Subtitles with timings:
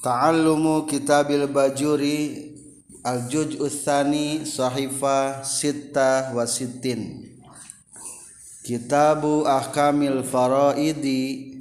[0.00, 2.48] Ta'allumu kitabil bajuri
[3.04, 7.28] Al-Juj Uthani Sahifa Sitta Wasitin
[8.64, 11.52] Kitabu Ahkamil Faraidi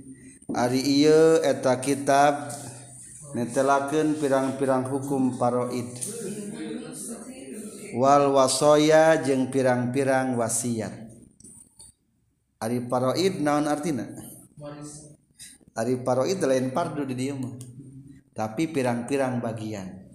[0.55, 2.55] Ari iya eta kitab
[3.29, 5.85] Netelakan pirang-pirang hukum faraid.
[7.93, 10.89] Wal wasoya jeng pirang-pirang wasiat.
[12.57, 14.09] Ari faraid naon artina?
[15.77, 17.53] Ari faraid lain pardu di dia mah.
[18.39, 20.07] Tapi pirang-pirang bagian.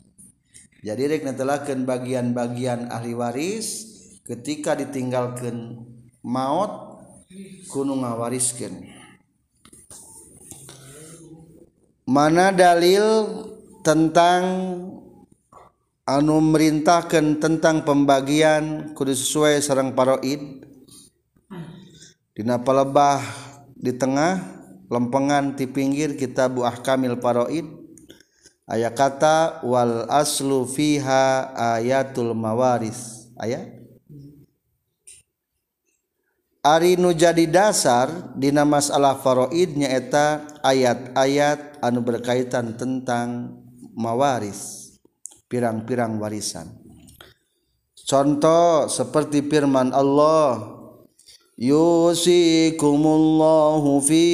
[0.80, 3.84] Jadi rek netelakeun bagian-bagian ahli waris
[4.24, 5.84] ketika ditinggalkan
[6.24, 7.04] maut
[7.68, 8.80] kudu ngawariskeun.
[12.08, 13.04] Mana dalil
[13.84, 14.44] tentang
[16.08, 20.64] anu merintahkan tentang pembagian kudu sesuai sarang paroid?
[22.32, 23.20] Dina palebah
[23.76, 24.40] di tengah
[24.88, 27.73] lempengan di pinggir kitab ahkamil paroid
[28.68, 33.32] aya kata wal aslu fiha ayatul mawaris.
[33.36, 33.74] Aya?
[36.64, 38.08] Ari nu jadi dasar
[38.40, 43.60] dina masalah faroidnya eta ayat-ayat anu berkaitan tentang
[43.92, 44.96] mawaris
[45.52, 46.72] pirang-pirang warisan.
[48.04, 50.72] Contoh seperti firman Allah
[51.60, 54.24] yusikumullahu fi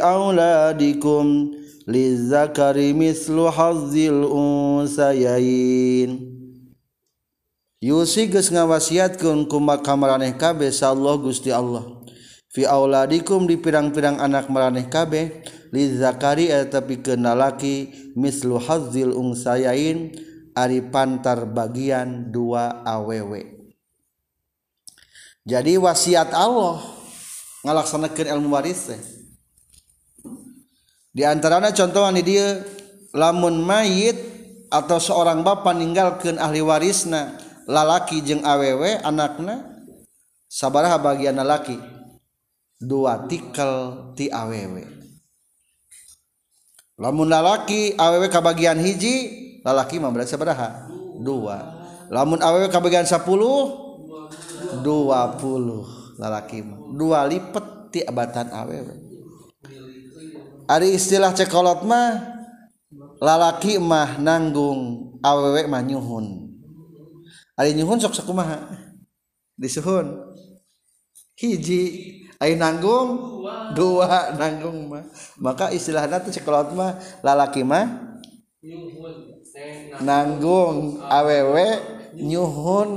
[0.00, 1.56] auladikum
[1.88, 6.20] lizakari mislu hazzil unsayain
[7.78, 11.86] Yusi geus ngawasiatkeun kumaha maraneh kabeh Allah Gusti Allah.
[12.50, 20.10] Fi auladikum di pirang-pirang anak maraneh kabeh lizakari eta pikeun lalaki mislu hazzil unsayain
[20.58, 23.46] ari pantar bagian dua awewe.
[25.46, 26.82] Jadi wasiat Allah
[27.62, 29.17] ngalaksanakeun ilmu waris teh
[31.18, 32.62] di antaranya contohan di dia
[33.10, 34.14] lamun mayit
[34.70, 37.34] atau seorang bapak meninggalkan ahli warisna
[37.66, 39.66] lalaki jeng awewe anakna
[40.46, 41.74] sabaraha bagian lalaki
[42.78, 44.86] dua tikel ti awewe
[47.02, 50.88] lamun lalaki awewe kabagian hiji lalaki mah berarti sabaraha?
[51.18, 51.60] Dua.
[52.08, 53.74] Lamun awewe kabagian sepuluh
[54.80, 55.84] dua puluh.
[56.16, 56.78] Lalaki mah.
[56.94, 59.17] Dua lipat ti abatan awewe
[60.68, 62.36] Ari istilah cekolot mah
[63.24, 66.52] lalaki mah nanggung awewek mah nyuhun.
[67.56, 68.68] Ari nyuhun sok sakumaha?
[69.56, 70.36] Disuhun.
[71.40, 71.82] Hiji
[72.38, 73.42] Ayo nanggung
[73.74, 75.02] dua nanggung mah
[75.42, 76.94] maka istilahnya tuh cekolot mah
[77.26, 78.14] lalaki mah
[79.98, 81.82] nanggung awewe
[82.14, 82.90] nyuhun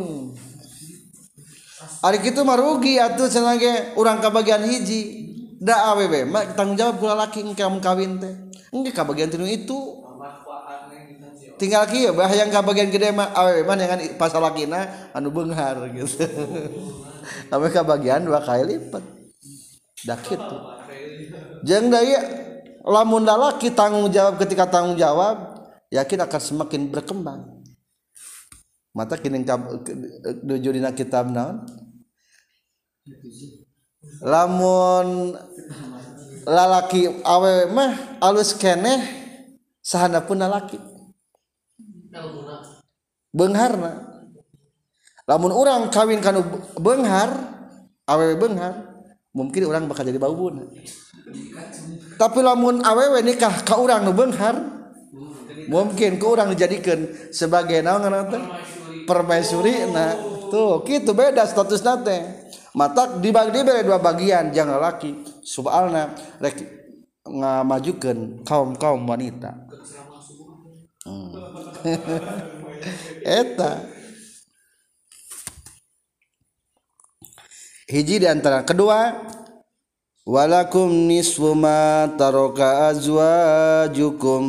[2.01, 3.57] Ari gitu mah rugi atuh cenah
[3.97, 5.20] urang ka bagian hiji
[5.61, 8.33] da awewe mak tanggung jawab kula laki engke kawin teh
[8.73, 10.01] engke kabagian tinu itu
[11.61, 16.25] tinggal kieu yang kabagian gede mah awewe mah yang pas lakina anu beunghar gitu
[17.53, 19.05] ame kabagian dua kali lipat
[20.01, 20.57] da kitu
[21.61, 22.01] jeung da
[22.81, 25.61] lamun laki tanggung jawab ketika tanggung jawab
[25.94, 27.61] yakin akan semakin berkembang
[28.97, 29.45] mata kini
[30.41, 31.61] nuju dina kitab naon
[34.22, 35.38] lamun
[36.45, 39.00] lalaki awewe mah alus keneh
[39.81, 40.78] sahana pun lalaki.
[43.31, 44.12] Beungharna
[45.31, 46.44] lamun orang kawin kanu
[46.75, 47.31] beunghar
[48.03, 48.73] awewe beunghar
[49.31, 50.68] mungkin orang bakal jadi baubuna
[52.19, 54.59] tapi lamun awewe nikah ka urang nu beunghar
[55.72, 58.39] mungkin ku urang dijadikeun sebagai naon ngaranna
[59.07, 60.12] permaisuri nah
[60.51, 62.41] tuh kitu beda status nate
[62.75, 66.81] mata dibagi diberi dua bagian jangan laki soalnya rek
[67.27, 69.69] ngamajukan kaum kaum wanita.
[71.05, 71.33] Hmm.
[73.43, 73.85] eta.
[77.91, 79.19] Hiji di antara kedua
[80.23, 84.44] walakum nisfu ma taraka azwajukum.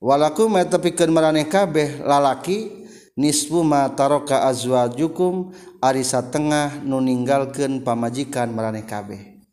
[0.00, 2.79] Walakum eta pikeun maraneh kabeh lalaki
[3.20, 5.52] nisfu ma taraka azwajukum
[5.84, 9.44] ari satengah nu ninggalkeun pamajikan maraneh kabeh.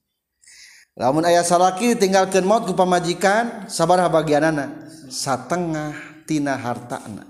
[0.95, 5.93] Lamun aya salaki ditinggalkeun maut ku pamajikan sabaraha bagianana satengah
[6.27, 7.23] tina hartana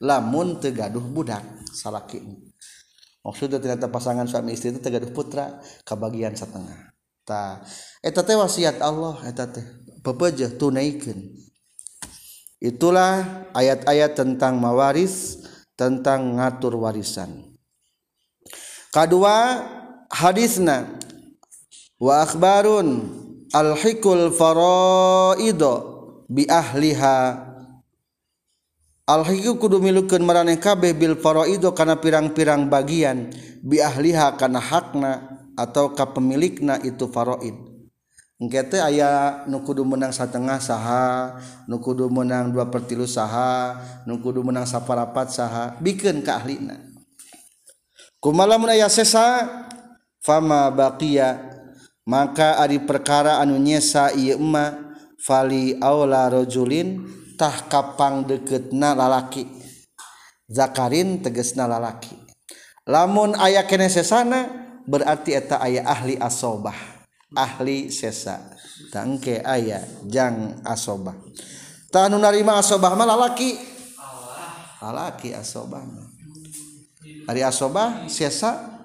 [0.00, 1.44] lamun teu gaduh budak
[1.76, 2.24] salaki
[3.20, 6.96] maksudnya ternyata pasangan suami istri itu tegaduh putra kebagian setengah
[7.28, 7.60] ta
[8.00, 9.64] eta teh wasiat Allah eta teh
[10.00, 11.20] pepeje tunaikan
[12.64, 15.39] itulah ayat-ayat tentang mawaris
[15.80, 17.56] tentang ngatur warisan.
[18.92, 19.64] Kedua
[20.12, 20.84] hadisna
[21.96, 23.08] wa akhbarun
[23.48, 25.72] al hikul faraido
[26.28, 27.48] bi ahliha.
[29.08, 33.32] Al hiku kudu milukeun maraneh kabeh bil faraido kana pirang-pirang bagian
[33.64, 37.69] bi ahliha kana hakna atau kapemilikna itu faraid.
[38.40, 41.36] Engkete ayah nukudu menang satengah saha,
[41.68, 43.76] nukudu menang dua pertilu saha,
[44.08, 46.80] nukudu menang saparapat saha, bikin ke ahlina.
[48.16, 49.44] Kumalamun ayah sesa,
[50.24, 51.36] fama baqiya,
[52.08, 57.04] maka ari perkara anu nyesa iya emma, fali aula rojulin
[57.36, 59.44] tah kapang deketna lalaki.
[60.48, 62.16] Zakarin tegesna lalaki.
[62.88, 64.48] Lamun ayah kene sesana,
[64.88, 66.99] berarti eta ayah ahli asobah
[67.36, 68.54] ahli sesa.
[68.90, 71.14] Tangke aya jang asobah.
[71.90, 73.58] Tah nu narima asobah mah lalaki.
[74.80, 75.84] Lalaki asobah
[77.28, 78.80] hari asobah sesa.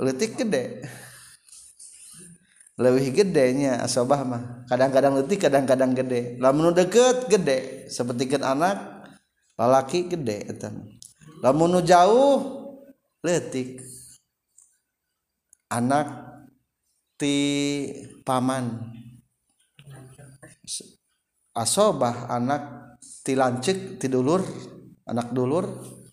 [0.00, 0.80] Letik gede.
[2.80, 4.64] Lebih gedenya asobah mah.
[4.64, 6.40] Kadang-kadang letih kadang-kadang gede.
[6.40, 7.86] Lamun deket gede.
[7.92, 9.00] Seperti anak
[9.60, 10.48] lalaki gede
[11.44, 12.40] lamun jauh
[13.20, 13.84] letik
[15.70, 16.06] anak
[17.14, 17.36] ti
[18.26, 18.90] paman.
[21.54, 24.42] Asobah anak ti lancik ti dulur
[25.06, 25.66] anak dulur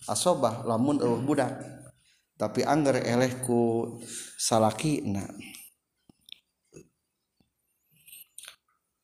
[0.06, 1.54] asobah lamun eueuh budak.
[2.38, 3.98] Tapi angger eleh ku
[4.38, 5.26] salaki na.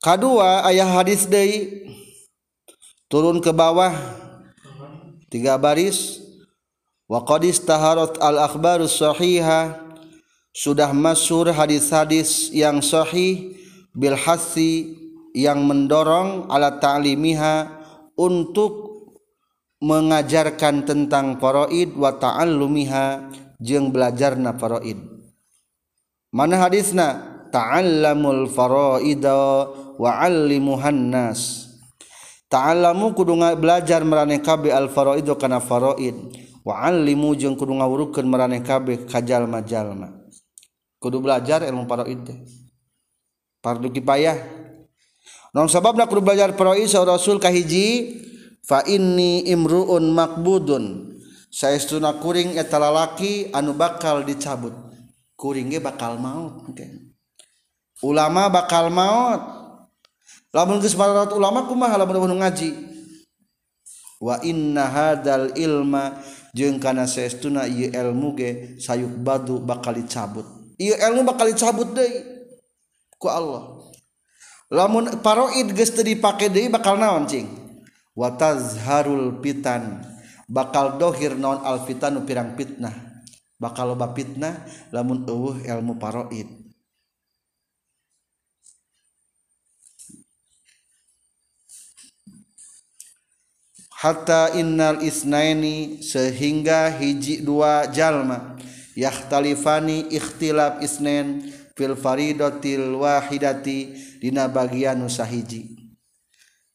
[0.03, 1.81] Kedua ayah hadis day
[3.07, 3.95] turun ke bawah
[5.31, 6.19] tiga baris
[7.07, 9.82] wa qad istaharat al akhbarus sahihah
[10.53, 13.57] sudah masyhur hadis-hadis yang sahih
[13.89, 14.93] bil hasi
[15.33, 17.81] yang mendorong ala ta'limiha
[18.13, 18.93] untuk
[19.81, 25.01] mengajarkan tentang faraid wa ta'allumiha jeung belajarna faraid.
[26.29, 27.33] Mana hadisna?
[27.49, 31.69] Ta'allamul faraida wa'allimuhan nas.
[32.45, 36.13] Ta'allamu kudu belajar maraneh kabeh al faraid kana faraid.
[36.61, 40.22] Wa'allimu jeung kudu ngawurukeun maraneh kabeh ka jalma-jalma
[41.03, 42.39] kudu belajar ilmu faraid teh
[43.59, 44.39] fardu kifayah
[45.51, 48.15] non sababna kudu belajar faraid sa rasul kahiji
[48.63, 51.11] fa inni imruun makbudun.
[51.53, 54.73] Saestuna kuring eta lalaki anu bakal dicabut.
[55.37, 57.13] Kuring ge bakal maut okay
[58.01, 59.41] ulama bakal maut.
[60.49, 60.97] Lamun geus
[61.33, 62.73] ulama kumaha lamun ngaji?
[64.17, 66.17] Wa inna hadal ilma
[66.57, 68.49] jeung kana saestuna ieu ilmu ge
[68.81, 72.11] sayuk badu bakal dicabut Iu ilmu bakal dicabut deh.
[73.21, 73.81] Ku Allah.
[74.73, 77.45] Lamun paroid geus teu dipake deui bakal naon cing?
[78.17, 80.13] Watazharul fitan.
[80.53, 82.93] bakal dohir naon al fitanu pirang fitnah.
[83.57, 86.49] Bakal loba fitnah lamun eueuh ilmu paroid.
[94.03, 98.59] Hatta innal isnaini sehingga hiji dua jalma.
[98.93, 105.83] yahtalifani ikhtilaf isnen fil faridatil wahidati dina bagian nusahiji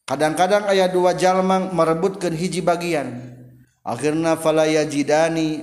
[0.09, 3.37] kadang-kadang aya dua jalmang merebutkan hiji bagian.
[3.85, 5.61] Akhirna falaya jidani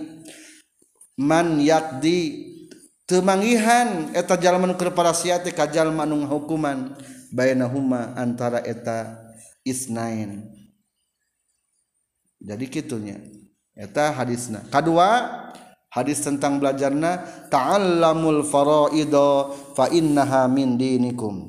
[1.19, 2.47] man yakdi.
[3.06, 6.90] Temangihan eta jalman kerparasiati kajal manung hukuman
[7.31, 9.14] bayanahuma antara eta
[9.62, 10.50] isnain.
[12.42, 13.23] Jadi kitunya
[13.78, 14.66] eta hadisna.
[14.75, 15.23] Kedua
[15.97, 21.49] hadis tentang belajarna ta'allamul faraido fa innaha min dinikum.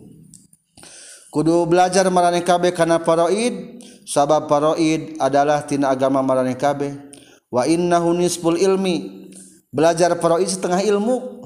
[1.27, 6.95] Kudu belajar marane kabeh kana faraid sabab faraid adalah tina agama marane kabeh.
[7.51, 9.27] Wa innahu nisful ilmi
[9.67, 11.43] belajar faraid setengah ilmu.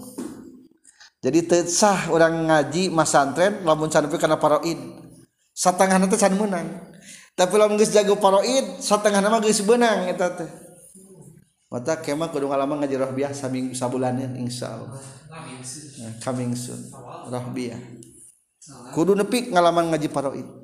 [1.21, 4.77] Jadi sah orang ngaji masantren lamun can kana faraid.
[5.51, 6.91] Satengahna nanti can menang
[7.41, 10.49] tapi lamun geus jago faraid satengahna nama geus beunang eta teh.
[11.71, 14.99] mata kemah kudu ngalama ngaji rohbiah saming sabulanan insya Allah.
[16.03, 16.91] Nah, coming soon
[17.31, 17.79] rohbiah
[18.91, 20.61] kudu nepi ngalaman ngaji paroid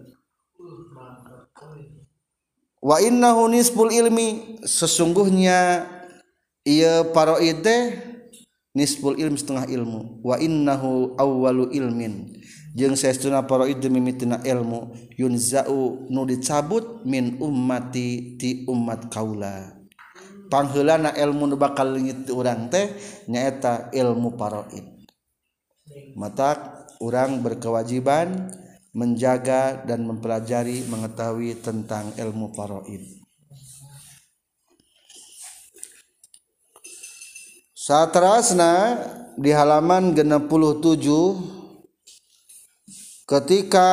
[2.81, 4.59] wa innahu nisbul ilmi.
[4.63, 5.87] Sesungguhnya
[6.63, 7.81] ia paroid teh
[8.75, 10.21] nisbul ilmi setengah ilmu.
[10.23, 12.37] Wa innahu awwalu ilmin.
[12.77, 19.76] Jeung saestuna paroid mimitina ilmu yunzau nu dicabut min ummati ti umat kaula.
[20.47, 22.91] panghelana ilmu nu bakal leungit urang teh
[23.27, 24.87] nyaeta ilmu paraid
[26.15, 28.51] mata orang berkewajiban
[28.91, 33.03] menjaga dan mempelajari mengetahui tentang ilmu paraid
[37.87, 38.99] terasna
[39.39, 40.83] di halaman 67
[43.27, 43.91] ketika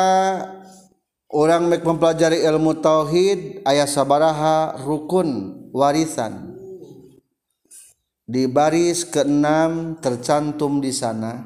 [1.34, 5.62] orang mempelajari ilmu tauhid ayah sabaraha rukun.
[5.74, 6.54] warisan.
[8.24, 11.44] Di baris keenam tercantum di sana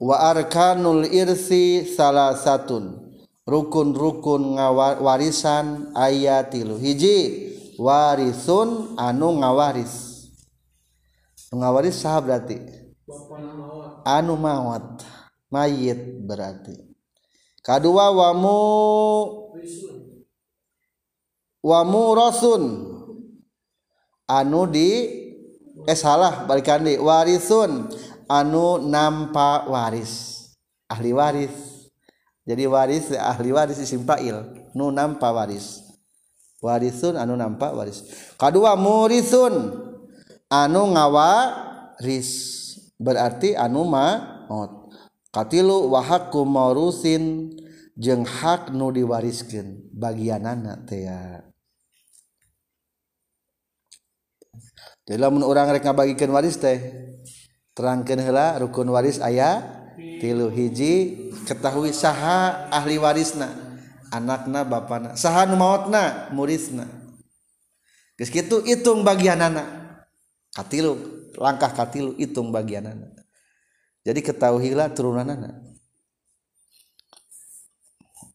[0.00, 2.96] wa arkanul irsi salah satun
[3.44, 4.56] rukun-rukun
[5.04, 10.24] warisan ayat tilu hiji warisun anu ngawaris.
[11.52, 12.56] Ngawaris sah berarti?
[14.08, 15.04] Anu mawat
[15.52, 16.72] mayit berarti.
[17.60, 18.60] Kedua wamu
[21.60, 22.91] wamu rasun.
[24.28, 24.90] anu di
[25.86, 26.98] eh salah balikan di.
[26.98, 27.88] Warisun.
[28.30, 30.40] Anu nampa waris.
[30.88, 31.52] Ahli waris.
[32.42, 34.34] Jadi waris ahli waris isim fa'il
[34.74, 35.84] nu nampa waris.
[36.64, 38.08] Warisun anu nampa waris.
[38.40, 39.54] Kedua murisun.
[40.48, 42.30] Anu ngawaris
[43.00, 44.92] berarti anu maot
[45.32, 47.52] katilu wahaku maurusin.
[47.92, 51.44] Jeng hak nu diwariskan bagian anak teh ya
[55.02, 56.78] Jadi lamun orang rek ngabagikan waris teh
[57.74, 59.62] terangkan hela rukun waris ayah
[60.22, 63.50] tilu hiji ketahui saha ahli warisna
[64.14, 66.86] anakna bapana saha nu maotna muridna.
[68.14, 69.82] Geus kitu hitung bagianana.
[70.52, 70.94] Katilu
[71.40, 73.10] langkah katilu hitung bagianana.
[74.06, 75.64] Jadi ketahuilah turunanana.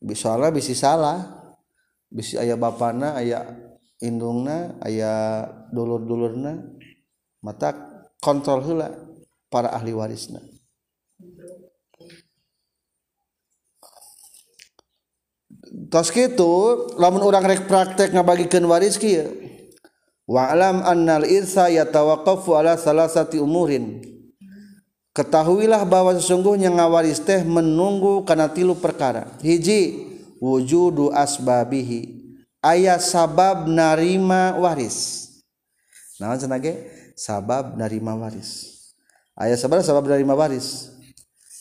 [0.04, 1.18] Bisa salah bisa salah.
[2.12, 3.67] Bisa ayah bapana ayah
[4.02, 6.62] indungna aya dulur-dulurna
[7.42, 7.74] mata
[8.22, 8.94] kontrol hula
[9.50, 10.42] para ahli warisna.
[15.88, 16.52] Tos kitu
[17.00, 19.28] lamun orang rek praktek ngabagikeun waris kieu
[20.28, 24.04] wa'lam annal irsa yatawaqqafu ala salasati umurin.
[25.16, 29.34] Ketahuilah bahwa sesungguhnya ngawaris teh menunggu kana tilu perkara.
[29.42, 30.06] Hiji
[30.38, 32.17] wujudu asbabihi
[32.74, 35.28] ayah sabab narima waris.
[36.20, 36.60] Naon cenah
[37.14, 38.76] sabab narima waris.
[39.38, 40.92] Ayah sabab sabab narima waris.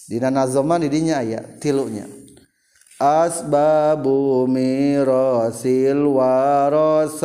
[0.06, 0.22] Di
[0.86, 2.06] dinya aya tilunya.
[2.96, 7.20] Asbabu mirasil warasalasa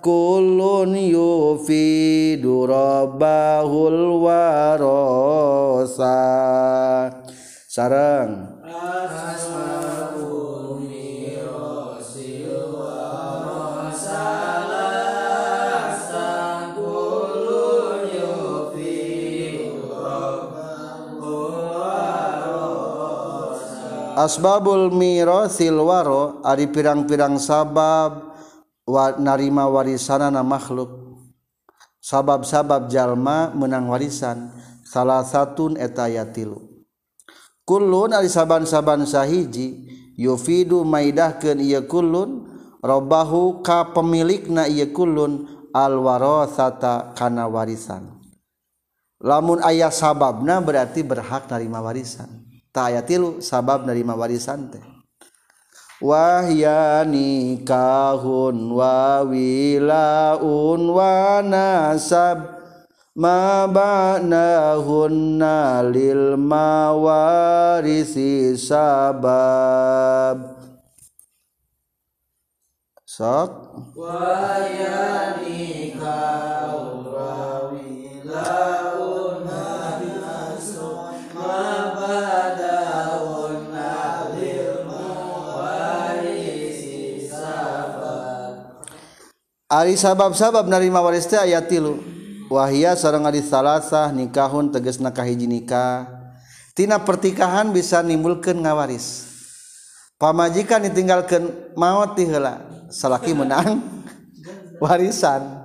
[0.00, 6.16] kullun yufidu rabbahul warasa.
[7.68, 8.51] Sarang
[24.22, 28.32] asbabul mirosil waro ari pirang-pirang sabab
[28.86, 31.02] wa, narima warisanana makhluk.
[32.02, 34.50] Sabab-sabab jalma menang warisan
[34.82, 36.72] salah satun etayatilu
[37.62, 39.86] kulun ari saban-saban sahiji
[40.18, 42.50] yufidu maidahkeun ieu kulun
[42.82, 48.20] robahu ka pemilikna ieu kulun al warasata kana warisan.
[49.22, 52.41] Lamun ayah sababna berarti berhak narima warisan.
[52.72, 53.04] Aya
[53.44, 54.80] sabab dari warisan teh.
[56.02, 62.58] Wahyani kahun wawilaun wanasab
[63.14, 70.58] ma ba'nahunna lil mawarisi sabab.
[73.06, 73.52] Sok?
[73.94, 78.82] Wahyani kahun wawilaun
[89.72, 91.96] Ari sabab-sabab narima waris teh ayat tilu.
[92.52, 96.04] Wahia sareng ari salasah nikahun tegesna kahiji nikah.
[96.76, 99.32] Tina pertikahan bisa nimbulkeun ngawaris.
[100.20, 102.60] Pamajikan ditinggalkeun maot ti heula.
[102.92, 103.80] Salaki menang
[104.84, 105.64] warisan.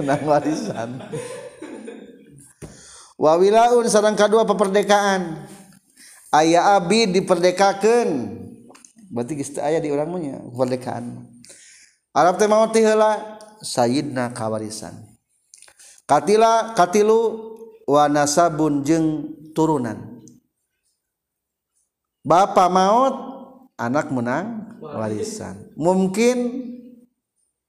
[0.00, 1.04] Menang warisan.
[3.22, 5.46] wawilaun sarang kedua peperdekaan.
[6.32, 8.08] Aya abi diperdekakan
[9.12, 11.28] berarti geus aya di urang nya peperdekaan
[12.16, 14.92] Arab teh mau tiheula sayyidna kawarisan.
[16.04, 17.52] Katila katilu
[17.88, 20.20] wa nasabun jeung turunan.
[22.20, 23.14] Bapak maut
[23.80, 25.72] anak menang warisan.
[25.72, 26.68] Mungkin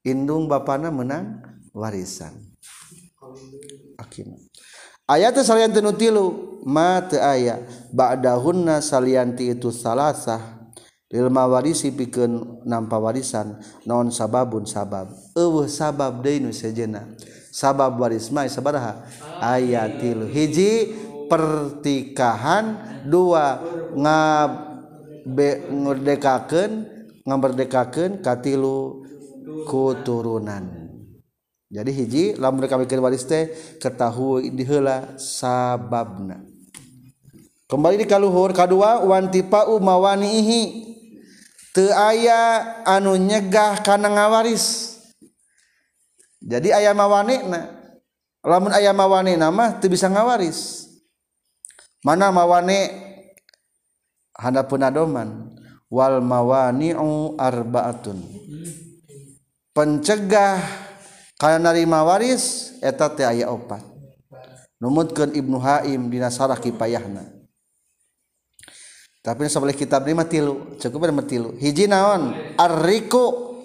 [0.04, 1.40] indung bapana menang
[1.72, 2.36] warisan.
[3.96, 4.36] Akhirnya.
[5.08, 7.60] ayat salian tenu tilu mata ayah
[7.92, 10.40] ba'dahunna salianti itu salasah.
[11.14, 15.14] Ilma warisi pikeun nampa warisan naon sababun sabab?
[15.38, 17.06] Eueuh sabab deui nu sejenna
[17.54, 19.06] sabab waris mah sabaraha?
[19.38, 20.26] Aya tilu.
[20.26, 20.90] Hiji
[21.30, 23.62] pertikahan dua
[23.94, 26.70] ngaberdekakeun
[27.22, 29.06] ngaberdekakeun katilu
[29.70, 30.83] kuturunan.
[31.74, 33.50] Jadi hiji lamun mereka mikir waris teh
[33.82, 36.38] ketahui dihela sababna.
[37.66, 40.94] Kembali di kaluhur kedua wantipau mawanihi
[41.74, 44.94] teu aya anu nyegah kana ngawaris
[46.44, 47.72] jadi aya mawanina
[48.44, 50.86] lamun aya mawanina mah teu bisa ngawaris.
[52.04, 53.00] Mana mawane?
[54.36, 55.56] Handapun adoman
[55.88, 58.20] wal mawani'u arbaatun.
[59.72, 60.60] Pencegah
[61.38, 63.82] kana narima waris eta teh aya opat.
[64.82, 67.24] Numutkeun Ibnu Haim dina sarah kipayahna.
[69.24, 71.56] Tapi sabalik kitab lima tilu cukup ada tilu.
[71.56, 72.36] Hiji naon?
[72.60, 73.56] Arriku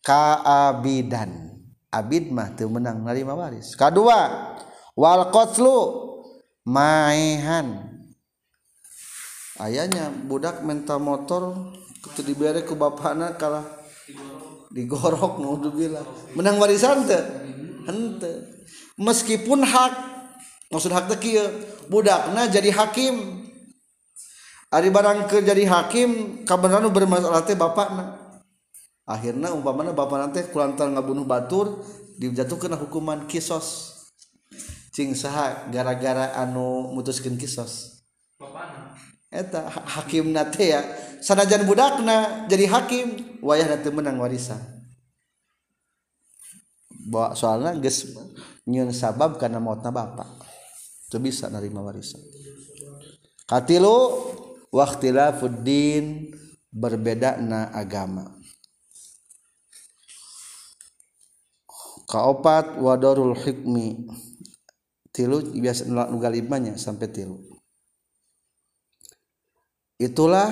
[0.00, 1.52] kaabidan.
[1.92, 3.76] Abid mah teu menang narima waris.
[3.76, 4.54] Kedua
[4.96, 5.78] wal qatlu
[6.64, 7.92] maehan
[9.60, 13.66] ayahnya budak mental motor kudu dibere ku bapana kalah
[14.74, 16.02] digorok naudzubillah
[16.34, 17.22] menang warisan teh.
[17.86, 18.42] Henteu.
[18.98, 19.92] Meskipun hak
[20.74, 21.46] maksud hak teh kieu
[21.86, 23.46] budakna jadi hakim.
[24.74, 28.18] Ari barang ke jadi hakim kabenaran bermasalah teh bapakna.
[29.06, 31.84] Akhirnya umpamana bapak nanti kulantar ngabunuh batur
[32.18, 33.94] dijatuhkan hukuman kisos.
[34.90, 38.02] Cing saha gara-gara anu mutuskan kisos.
[38.40, 38.98] Bapakna?
[39.30, 40.80] Eta hakim nate ya
[41.22, 43.33] sanajan budakna jadi hakim.
[43.44, 44.56] Wayah nanti menang warisan.
[47.04, 48.16] Bawa soalnya ges
[48.64, 50.24] nyun sabab karena mautna bapak.
[51.04, 52.24] Itu bisa nerima warisan.
[53.44, 54.24] Katilu
[54.72, 56.32] waktilafuddin
[56.72, 58.32] berbeda na agama.
[62.08, 64.08] Kaopat wadorul hikmi.
[65.12, 67.54] Tilu biasa nugal limanya sampai tilu
[70.04, 70.50] itulah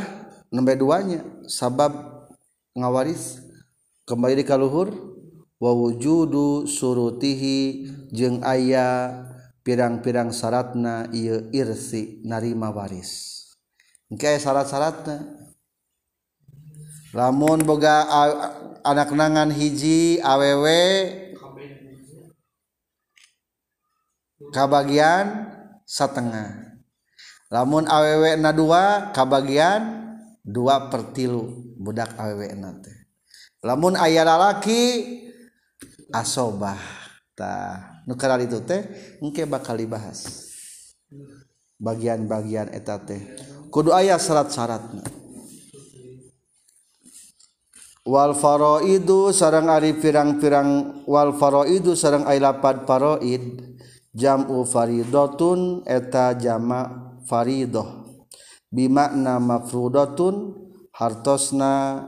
[0.55, 2.12] nomor duanya sabab
[2.73, 3.45] ngawaris
[4.09, 4.89] kembali di dikaluhur
[5.61, 9.29] wawujudu surutihi jeung ayah
[9.63, 13.41] pirang-pirang syaratna ieu irsi narima waris.
[14.11, 15.23] Engke syarat-syaratnya
[17.13, 18.09] lamun boga
[18.81, 20.65] anak nangan hiji aww
[24.53, 25.49] kabagian
[25.85, 26.81] setengah
[27.53, 30.12] lamun aww na dua kabagian
[30.43, 32.91] dua pertilu budak aww nanti
[33.63, 35.07] lamun ayah lalaki
[36.13, 36.79] asobah
[37.33, 38.85] tah nukar itu teh
[39.19, 40.51] mungkin bakal dibahas.
[41.83, 43.19] Bagian-bagian eta teh.
[43.73, 45.03] Kudu ayah syarat-syaratna.
[48.03, 53.75] Wal faraidu sarang ari pirang-pirang wal faraidu sarang ay lapad faraid.
[54.13, 58.02] Jam'u faridotun eta jama' faridoh
[58.73, 60.57] bimakna mafrudatun
[60.97, 62.03] hartosna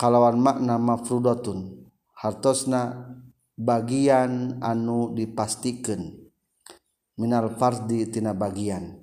[0.00, 1.84] kalawan makna mafrudatun.
[2.16, 3.12] Hartosna
[3.54, 6.16] bagian anu dipastikan.
[7.20, 8.98] Minal fardi tina bagian.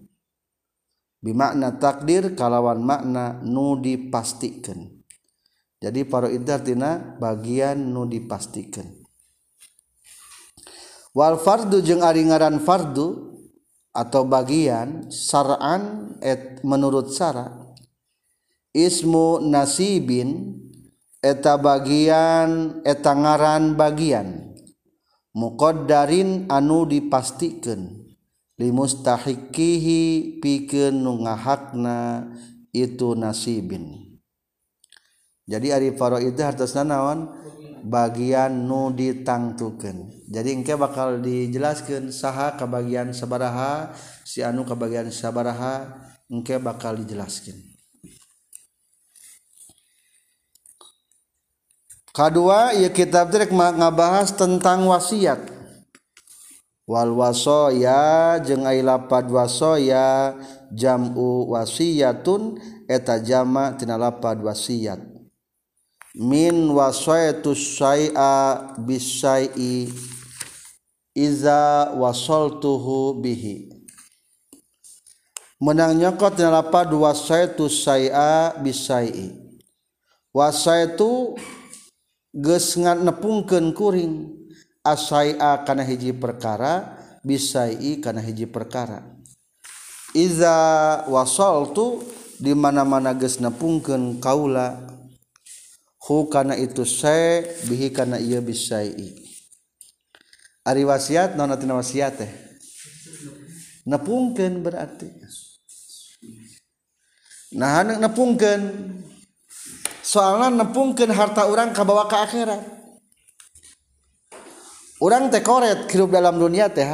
[1.19, 4.88] Bimakna takdir kalawan makna nu dipastikan.
[5.80, 8.88] Jadi para idar tina bagian nu dipastikan.
[11.12, 13.29] Wal fardu jeung ari ngaran fardu
[13.95, 17.73] atau bagian saran et menurut sara
[18.71, 20.56] ismu nasibin
[21.19, 24.54] eta bagian eta ngaran bagian
[25.34, 28.10] muqaddarin anu dipastikan
[28.60, 32.28] limustahiqihi pikeun nu ngahakna
[32.75, 34.19] itu nasibin.
[35.49, 37.34] Jadi ari faraidah hartosna naon?
[37.89, 43.89] bagian nu ditangtuken jadi engke bakal dijelaskan saha kebagian sabaraha
[44.23, 45.89] si anu kebagian sabaraha
[46.30, 47.58] engke bakal dijelaskan
[52.19, 55.39] kedua ya kitab trik ngabahas tentang wasiat.
[56.89, 60.34] Wal wasoya jeung ai lapad wasoya
[60.73, 62.58] jamu wasiyatun
[62.89, 65.09] eta jama tina lapad wasiat.
[66.17, 69.93] min wasaitu syai'a bisyai'i
[71.13, 73.69] iza wasoltuhu bihi.
[75.60, 79.36] Menang nyokot nalapa dua wasaitu syai'a bisyai'i.
[80.32, 81.36] Wasaitu
[82.32, 84.34] geus nepungkeun kuring
[84.86, 86.95] asai'a kana hiji perkara
[87.28, 89.04] bisyai'i kana hiji perkara.
[90.15, 90.56] Iza
[91.06, 92.02] wasoltu
[92.39, 94.98] di mana-mana geus nepungkeun kaula
[96.10, 99.30] hu kana itu saya bihi kana ia bisai
[100.69, 102.32] ari wasiat naon atina wasiat teh?
[103.89, 105.10] Nepungkeun berarti.
[107.58, 108.62] Nah hanu nepungkeun.
[110.06, 112.62] Soalna nepungkeun harta orang kabawa ke akhirat.
[115.02, 116.86] Orang teh koret hidup dalam dunia teh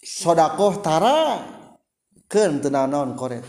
[0.00, 1.44] sodakoh tara
[2.24, 3.44] ken teu naon koret.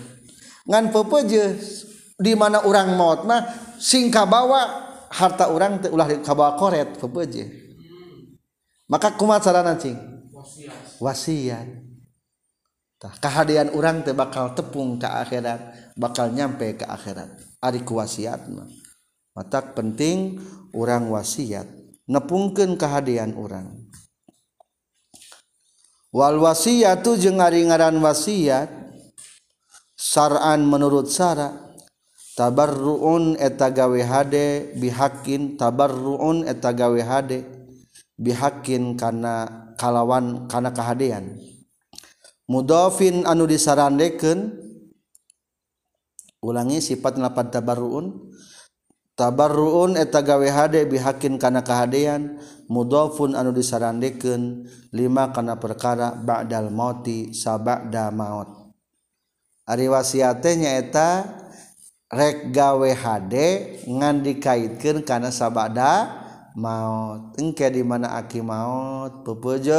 [0.67, 1.88] Ngan pepejeus
[2.19, 3.43] di mana orang maut mah
[3.79, 4.84] singka bawa
[5.15, 7.65] harta orang teh ulah kabawa koret pepeje
[8.86, 9.97] maka kumat sarana cing?
[11.01, 11.65] Wasiat.
[13.01, 15.58] Tah kehadian orang teh bakal tepung ke akhirat
[15.97, 17.34] bakal nyampe ke akhirat.
[17.65, 18.69] Ari ku wasiat mah.
[19.34, 20.38] Matak penting
[20.78, 21.65] orang wasiat.
[22.06, 23.86] Nepungkeun kehadian orang
[26.15, 28.71] wal wasiatu jeung ari ngaran wasiat
[29.99, 31.74] saran menurut syara'
[32.35, 37.47] tabarruun eta gawe hade bihakin tabarruun eta gawe hade
[38.19, 39.47] bihakin kana
[39.79, 41.39] kalawan kana kehadian
[42.45, 44.65] mudofin anu disarandekeun
[46.45, 48.05] ulangi sifat lapan tabarruun.
[49.15, 57.31] Tabarruun eta gawe hade bihakin kana kehadian mudofun anu disarandekeun lima kana perkara ba'dal mauti
[57.31, 58.75] sabada maut.
[59.65, 61.09] Ari wasiatnya eta
[62.15, 66.23] rek gawe hade ngan dikaitkeun kana sabada
[66.56, 67.36] maut.
[67.36, 69.28] Engke di mana aki maut?
[69.28, 69.75] Pepeje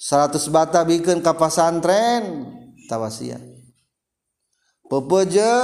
[0.00, 2.48] 100 bata bikin kapasantren
[2.88, 3.52] tawasiat
[4.92, 5.56] pepeje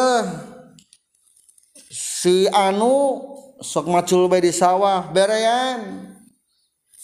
[1.93, 3.21] si anu
[3.61, 6.09] sok macul bae di sawah berean.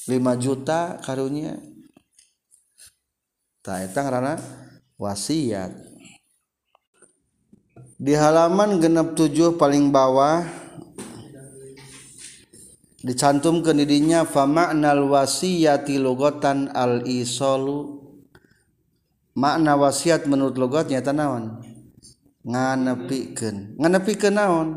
[0.09, 1.57] 5 juta karunya
[3.65, 4.37] tak eta karena
[5.01, 5.73] wasiat
[7.99, 10.43] di halaman genep 7 paling bawah
[13.05, 18.01] dicantum ke didinya famaknal wasiyati logotan al isolu
[19.37, 21.61] makna wasiat menurut logatnya tanawan
[22.45, 23.81] nganepikeun.
[23.81, 24.69] Nganepikeun naon?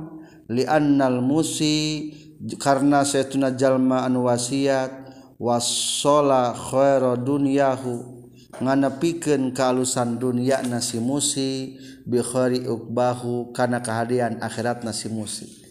[0.47, 2.09] Li annal musi
[2.55, 8.16] karena saytuna jalma anu wasiat wasola khaira dunyahu
[8.61, 15.67] nganepikeun kalusan dunia nasi musi bikhari ukbahu kana kehadian akhirat nasi musi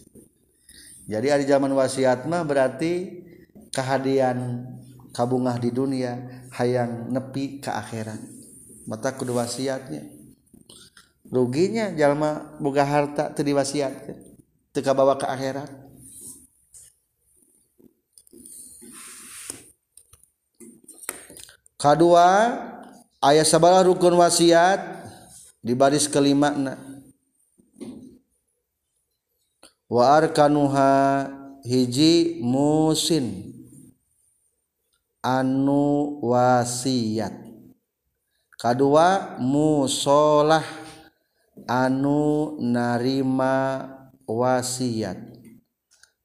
[1.07, 3.23] jadi ada zaman wasiat mah berarti
[3.71, 4.67] kehadian
[5.15, 8.19] kabungah di dunia hayang nepi ke akhirat.
[8.83, 10.03] Mata kudu wasiatnya.
[11.31, 14.19] Ruginya jalma boga harta teu diwasiatkeun
[14.75, 15.71] teu kabawa ke akhirat.
[21.77, 22.27] Kedua
[23.23, 24.81] ayah sabarlah rukun wasiat
[25.61, 26.73] di baris kelima na.
[29.87, 31.25] Wa arkanuha
[31.63, 33.55] hiji musin
[35.23, 37.33] anu wasiat.
[38.57, 40.65] Kedua musolah
[41.69, 43.85] anu narima
[44.27, 45.17] wasiat.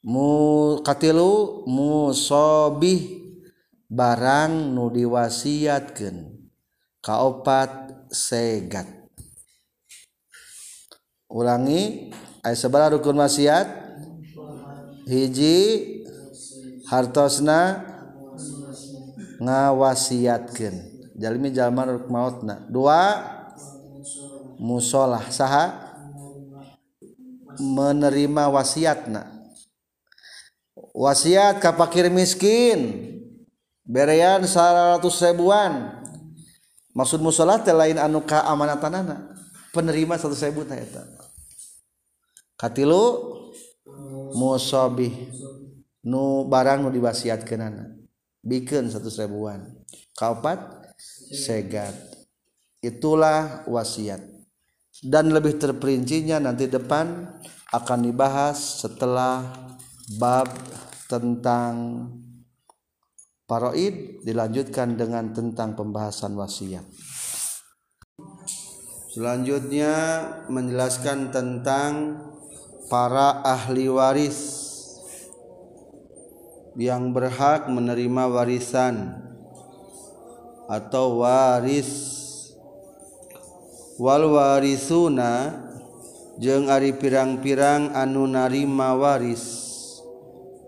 [0.02, 3.22] Mu katilu musobih
[3.86, 6.31] barang nu diwasiatkan
[7.02, 8.86] kaopat segat.
[11.26, 12.12] Ulangi
[12.46, 13.66] ayat sebelah rukun maksiat
[15.10, 15.58] hiji
[16.86, 17.82] hartosna
[19.42, 22.62] ngawasiatkan jalmi jalman ruk mautna.
[22.70, 23.18] Dua
[24.62, 25.26] musolah.
[25.28, 25.90] Saha?
[27.58, 29.28] Menerima wasiatna.
[30.92, 33.12] Wasiat kapakir miskin
[33.84, 36.01] berean 100 ribuan.
[36.92, 39.36] maksud mushola lain anu ka amanatanana
[39.72, 41.02] penerima satu sewu eta.
[42.56, 43.02] Katilu
[44.38, 45.10] musabih
[46.06, 47.90] nu barang nu diwasiat kenana
[48.42, 49.66] bikin satu ribuan.
[50.18, 50.58] Kaopat
[51.32, 51.94] segat.
[52.82, 54.20] Itulah wasiat.
[55.02, 57.26] Dan lebih terperincinya nanti depan
[57.72, 59.50] akan dibahas setelah
[60.18, 60.50] bab
[61.08, 62.06] tentang
[63.52, 66.88] paroid dilanjutkan dengan tentang pembahasan wasiat.
[69.12, 69.92] Selanjutnya
[70.48, 72.16] menjelaskan tentang
[72.88, 74.64] para ahli waris
[76.80, 79.20] yang berhak menerima warisan
[80.72, 82.08] atau waris.
[84.00, 85.60] Wal warisuna
[86.40, 89.71] jeung ari pirang-pirang anu narima waris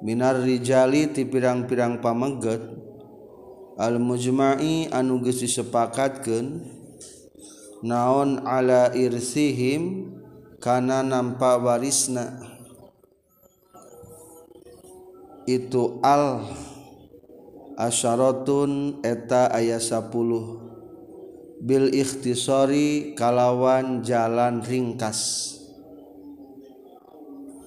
[0.04, 2.60] Minar Rijali ti pirang-pirang pamegget
[3.74, 6.62] Al-mujma'i anu geus disepakatkeun
[7.82, 10.14] naon ala irsihim
[10.62, 12.38] kana nampa warisna.
[15.50, 16.46] Itu al
[17.74, 20.14] asyaratun eta ayat 10
[21.58, 25.50] bil ikhtisori kalawan jalan ringkas.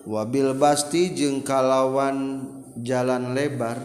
[0.08, 2.48] Wabil basti jeung kalawan
[2.80, 3.76] jalan lebar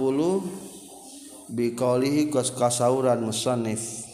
[1.52, 4.08] biqaulihi kos kasauran musannif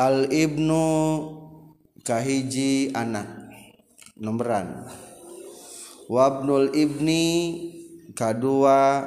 [0.00, 0.88] al ibnu
[2.00, 3.28] kahiji anak
[4.16, 5.01] nomboran
[6.08, 7.26] wabnul Ibni
[8.14, 9.04] kedua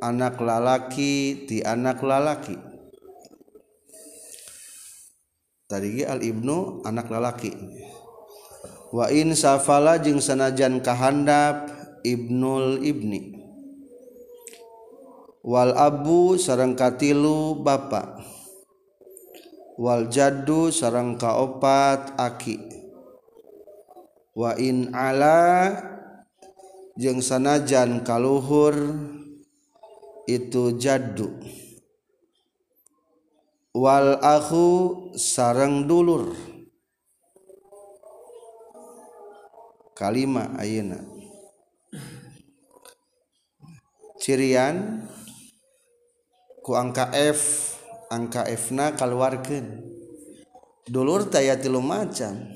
[0.00, 2.56] anak lalaki ti anak lalaki.
[5.66, 7.50] Tadi al ibnu anak lalaki.
[8.94, 11.66] Wa in safala jeung sanajan kahandap
[12.06, 13.34] ibnul ibni.
[15.42, 18.18] Wal abu sareng katilu bapa.
[19.74, 22.62] Wal jaddu sareng kaopat aki.
[24.38, 25.74] Wa in ala
[26.96, 28.72] jeung sanajan kaluhur
[30.24, 31.28] itu jaddu.
[33.76, 34.66] Wal akhu
[35.20, 36.32] sarang dulur.
[39.92, 41.00] Kalima ayeuna.
[44.16, 45.06] Cirian
[46.64, 47.76] ku angka F
[48.10, 49.84] angka F na keluarkan
[50.88, 52.55] dulur taya tilu macam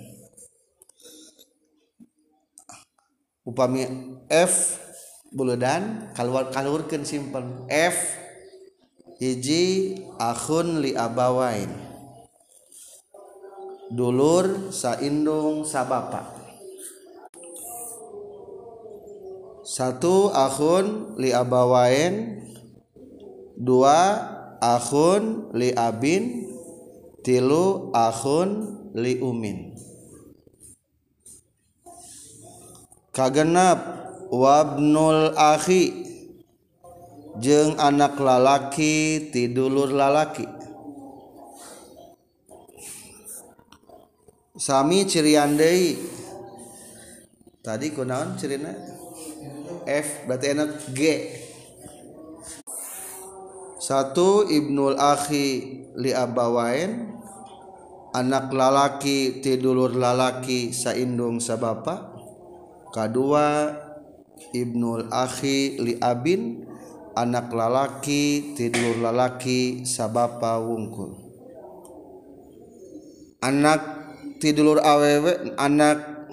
[3.50, 3.82] upami
[4.30, 4.78] F
[5.34, 7.98] buludan keluar kalurkan simpen F
[9.18, 11.70] hiji ahun li abawain.
[13.90, 16.30] Dulur saindung sabapa.
[19.66, 22.38] Satu ahun li abawain
[23.58, 24.18] dua
[24.62, 26.46] ahun li abin
[27.26, 29.74] tilu ahun li umin.
[33.20, 33.78] Kagenap
[34.32, 36.08] wabnul akhi.
[37.36, 40.48] Jeung anak lalaki tidulur lalaki.
[44.60, 45.96] Sami cirian deui
[47.64, 48.72] tadi kunaon cirina
[49.88, 51.00] F berarti enak G.
[53.80, 55.48] Satu ibnul akhi
[55.96, 57.14] li abawain
[58.12, 62.09] anak lalaki tidulur lalaki saindung sabapa
[62.90, 63.74] kedua
[64.50, 66.66] ibnul akhi li abin
[67.14, 71.16] anak lalaki tidulur lalaki sabapa wungkul.
[73.40, 73.80] Anak
[74.42, 76.28] tidulur awewe anak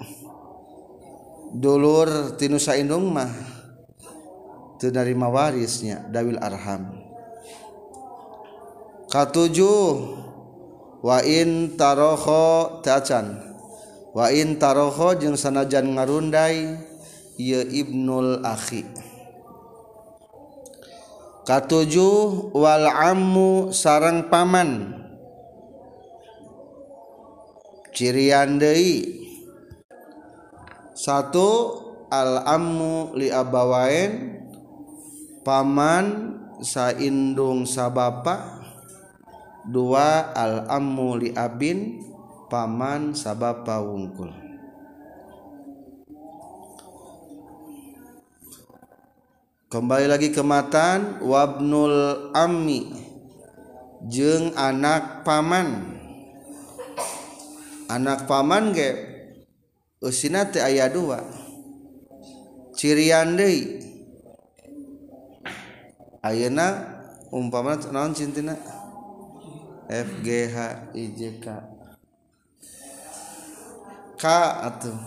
[1.56, 3.32] dulur tinu saindung mah
[4.76, 7.00] teu narima warisnya dawil arham.
[9.08, 10.20] Katujuh
[11.00, 13.47] wa in taroho tacan
[14.18, 16.74] wa in taroho jeung sanajan ngarundai
[17.38, 18.82] ye Ibnul Akhi.
[21.46, 24.98] Katujuh wal ammu sarang paman.
[27.94, 29.22] Cirian deui.
[30.98, 31.78] Satu
[32.10, 34.42] al ammu li abawain
[35.46, 38.66] paman saindung sabapa.
[39.62, 42.07] Dua al ammu li abin.
[42.48, 44.32] Paman sabapa wungkul.
[49.68, 52.88] Kembali lagi ke matan wabnul ammi
[54.08, 56.00] jeung anak paman.
[57.92, 58.90] Anak paman ge
[60.00, 61.20] usina teh aya dua.
[62.72, 63.84] Cirian deui.
[66.24, 66.96] Ayeuna
[67.28, 68.56] umpama naon cintina?
[69.88, 70.56] FGH
[70.92, 71.77] IJK
[74.18, 74.98] ka atau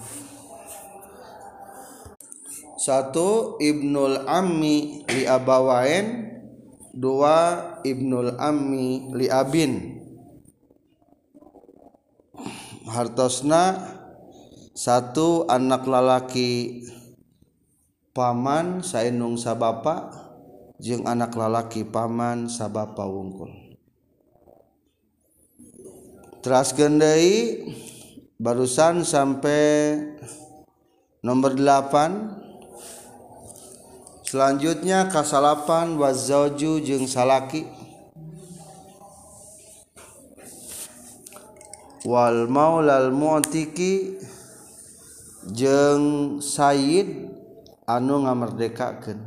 [2.82, 6.34] satu Ibnul Ammi li abawain.
[6.92, 10.02] Dua Ibnul Ammi li abin.
[12.90, 13.94] Hartosna.
[14.74, 16.82] Satu anak lalaki
[18.18, 20.10] paman sainung sabapa.
[20.82, 23.78] Jeung anak lalaki paman sabapa wungkul.
[26.42, 27.62] Teras gendai
[28.42, 30.02] barusan sampai
[31.22, 37.70] nomor 8 selanjutnya kasalapan wazauju jeung salaki.
[42.02, 44.18] Wal maulal mu'tiki
[45.54, 47.30] jeung sayyid
[47.86, 49.22] anu ngamerdekakeun.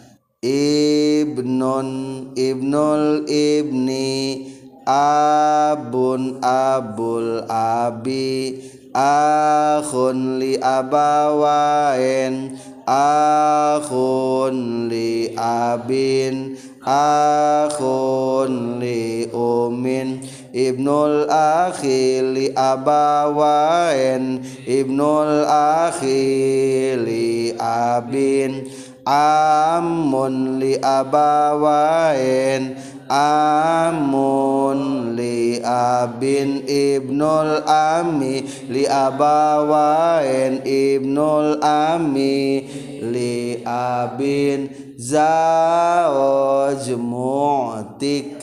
[0.43, 1.88] ibnun
[2.36, 4.43] ibnul ibni
[4.84, 8.60] abun abul abi
[8.91, 26.99] akhun li abawain akhun li abin akhun li umin ibnul akhi li abawain ibnul akhi
[26.99, 28.67] li abin
[29.07, 32.75] amun li abawain
[33.11, 34.79] amun
[35.15, 42.67] li abin ibnul ami li abawain ibnul ami
[43.03, 48.39] li abin zawaj mu'tik.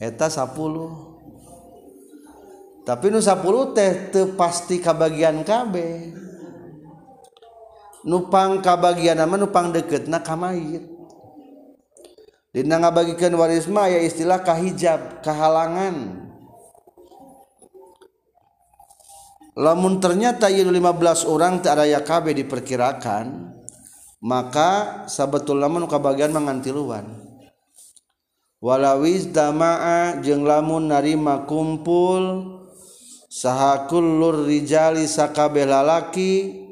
[0.00, 1.14] Eta 10
[2.84, 6.13] tapi nu 10 teh teu pasti kabagian kabeh
[8.04, 10.94] nupang kabagian nama nupang deket na kamayit
[12.54, 16.22] Dina ngabagikan waris mah ya istilah kahijab, kehalangan.
[19.58, 23.58] Lamun ternyata yang 15 orang tak ada KB diperkirakan,
[24.22, 27.26] maka sabetul lamun kabagian mangantiluan.
[28.62, 32.54] Walawis dama'a jeung lamun narima kumpul
[33.26, 36.63] sahakul rijali sakabeh lalaki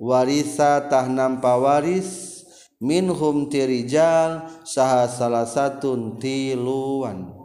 [0.00, 2.40] warisa warisataham pawaris
[2.80, 7.36] minhum tirijal saha salah satu tiluan.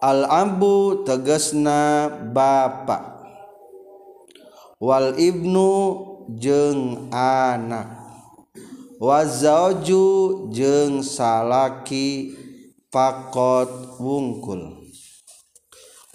[0.00, 3.20] Al-abu tegesna bapa.
[4.80, 5.70] Wal ibnu
[6.32, 7.98] jeng anak.
[8.98, 12.34] Wazauju jeng salaki
[12.88, 14.86] pakot wungkul.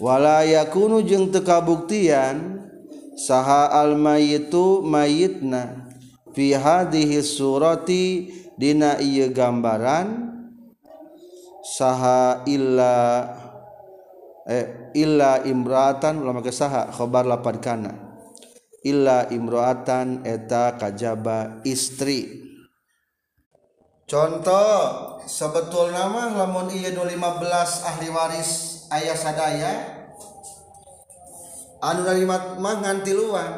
[0.00, 2.64] Wala yakunu jeng tekabuktian
[3.14, 5.90] saha almayitu mayitna.
[6.34, 10.34] Fi hadhihi surati dina ieu gambaran
[11.62, 12.94] saha illa
[14.50, 17.92] eh, illa imraatan ulama ke saha khabar lapan kana.
[18.84, 22.44] Illa imraatan eta kajaba istri.
[24.04, 29.93] Contoh sebetul mah lamun ieu 15 ahli waris ayah sadaya
[31.84, 33.52] anu dari mah nganti luang.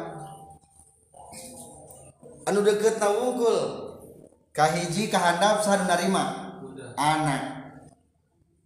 [2.47, 3.87] Anu deket na wungkul.
[4.51, 6.55] Kahiji kahandap sah narima.
[6.99, 7.43] Anak.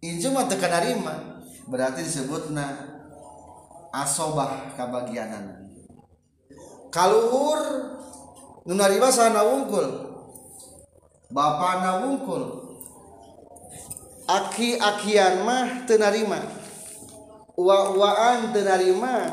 [0.02, 1.14] Inju mah tekan narima.
[1.70, 2.90] Berarti disebutna
[3.94, 5.70] asobah kabagianan.
[6.90, 7.60] Kaluhur
[8.66, 10.10] nu narima sana wungkul.
[11.30, 12.62] Bapana wungkul.
[14.26, 16.62] Aki akian mah tenarima
[17.56, 19.28] uwa uwaan tenarima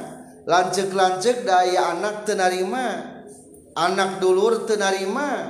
[0.49, 3.21] lancek-lancek daya anak tenarima
[3.77, 5.45] anak dulur tenarima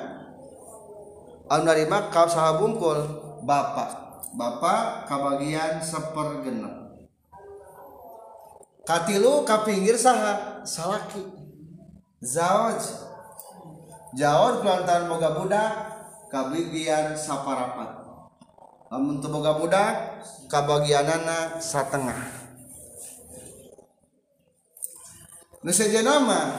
[1.48, 3.00] anu narima kau saha bungkul
[3.48, 6.80] bapak bapak kabagian sepergenep
[8.90, 11.22] katilu ka pinggir saha salaki.
[12.26, 12.82] Zawaj
[14.18, 15.72] jawab kelantan boga budak
[16.34, 18.02] kabagian saparapat.
[18.90, 19.94] Lamun boga budak
[20.50, 22.39] kabagianana satengah.
[25.60, 26.56] Nusajanama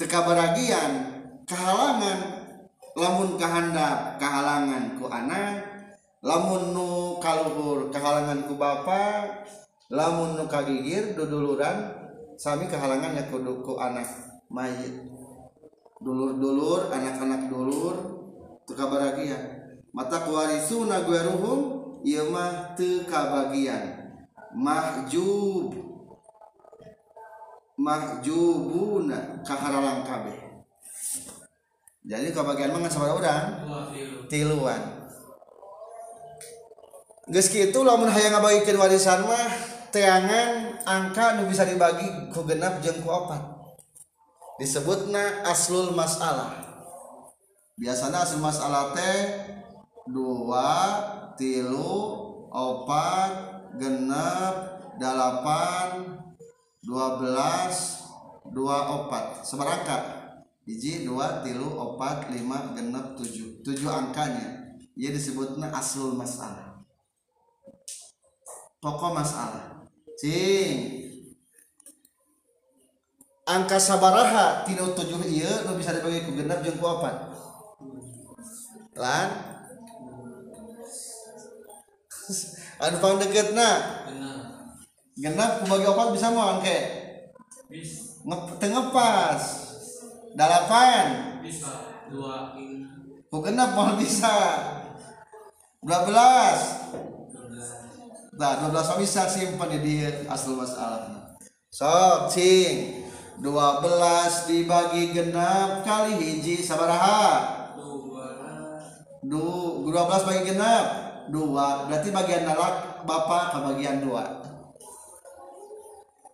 [0.00, 2.48] tekabaragian kehalangan
[2.96, 5.60] lamun kehandap kehalangan ku anak
[6.24, 9.44] lamun nu kaluhur kehalangan ku bapak
[9.92, 11.92] lamun nu kagigir duduluran
[12.40, 14.08] sami kehalangan ya kudu ku anak
[14.48, 14.96] mayit.
[16.00, 17.96] Dulur-dulur anak-anak dulur
[18.64, 19.76] tekabaragian.
[19.92, 21.60] Mata kuarisu nagueruhum
[22.00, 24.08] ieu mah teu kabagian
[24.56, 25.89] mahjub.
[27.80, 30.36] mahjubuna kaharalang kabeh.
[32.04, 33.46] Jadi kebagian mah sabar orang.
[34.28, 34.82] Tiluan.
[37.30, 39.48] Geus kitu lamun hayang ngabagikeun warisan mah
[39.94, 43.40] teangan angka nu bisa dibagi ku genap jeung ku opat.
[44.58, 46.52] Disebutna aslul masalah.
[47.78, 49.18] Biasanya aslul masalah teh
[50.10, 50.72] dua
[51.38, 51.96] tilu
[52.50, 53.32] opat
[53.78, 54.54] genap
[54.98, 56.09] delapan
[56.84, 58.00] 12
[58.48, 59.98] dua opat seberangka.
[60.64, 63.60] Biji dua tilu opat lima genep tujuh.
[63.64, 64.76] Tujuh angkanya.
[64.96, 66.80] Ia disebutnya aslul masalah.
[68.80, 69.84] Pokok masalah.
[70.16, 71.00] Cing.
[73.50, 77.34] Angka sabaraha tinu tujuh iya nu bisa dibagi ku genap jeung ku opat
[78.94, 79.28] lan?
[82.84, 83.70] Anu pang deketna
[85.20, 87.00] genap ku bagi opat bisa mau angke
[88.20, 89.40] Ngep, tengepas
[90.34, 91.38] dalapan.
[91.40, 91.72] Bisa.
[92.10, 92.52] Dua
[93.30, 94.36] ku genap mau bisa.
[95.80, 96.90] 12
[98.40, 101.36] Nah, 12 mah bisa simpan di dia asal masalah.
[101.68, 103.04] Sok cing.
[103.40, 107.68] 12 dibagi genap kali hiji sabaraha?
[109.20, 110.84] Du, 12 bagi genap?
[111.28, 111.84] Dua.
[111.88, 114.49] Berarti bagian nalak bapak ke bagian dua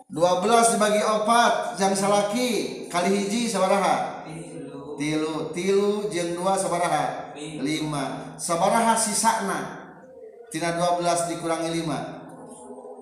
[0.07, 4.23] 12 dibagi opat yang salaki kali hiji sabaraha?
[4.95, 5.51] Tilu.
[5.51, 7.35] Tilu jeng dua sabaraha?
[7.35, 8.39] Lima.
[8.39, 9.91] Sabaraha sisana
[10.47, 12.23] tina 12 dikurangi lima.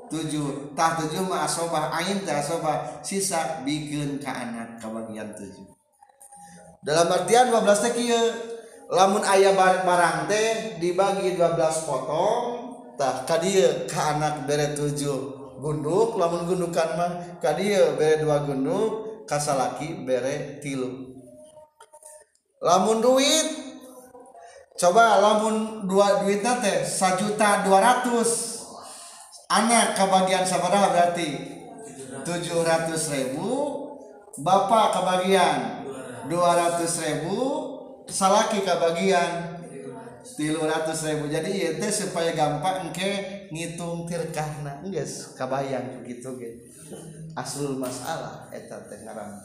[0.09, 0.72] Tujuh.
[0.72, 3.05] Tah tujuh mah asobah ain tah asobah.
[3.05, 5.76] Sisa bikin ke anak kebagian tujuh.
[6.80, 8.24] Dalam artian 12 teh kieu.
[8.88, 12.44] Lamun ayah barang teh dibagi 12 potong
[12.96, 15.34] tah ka dieu ka anak bere tujuh.
[15.59, 21.14] gunduk lamun gundukan mah kadi bere dua gunduk kasalaki bere tilu.
[22.64, 23.48] Lamun duit
[24.74, 28.62] coba lamun dua duit nate sajuta dua ratus.
[29.44, 31.28] Anak kebagian sabaraha berarti
[32.24, 33.76] tujuh ratus ribu
[34.40, 35.84] bapak kebagian
[36.26, 37.38] dua ratus ribu
[38.09, 39.61] salaki kebagian
[40.24, 41.28] tilu ratus ribu.
[41.28, 46.61] Jadi itu supaya gampang ke ngitung tirkahna guys kabayang gitu gitu
[47.34, 49.40] aslul masalah eta teh ngaran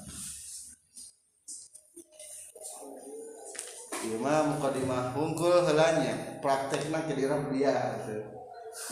[4.00, 8.00] Ieu mah mukadimah hungkul heulanya, praktekna ke dira dia.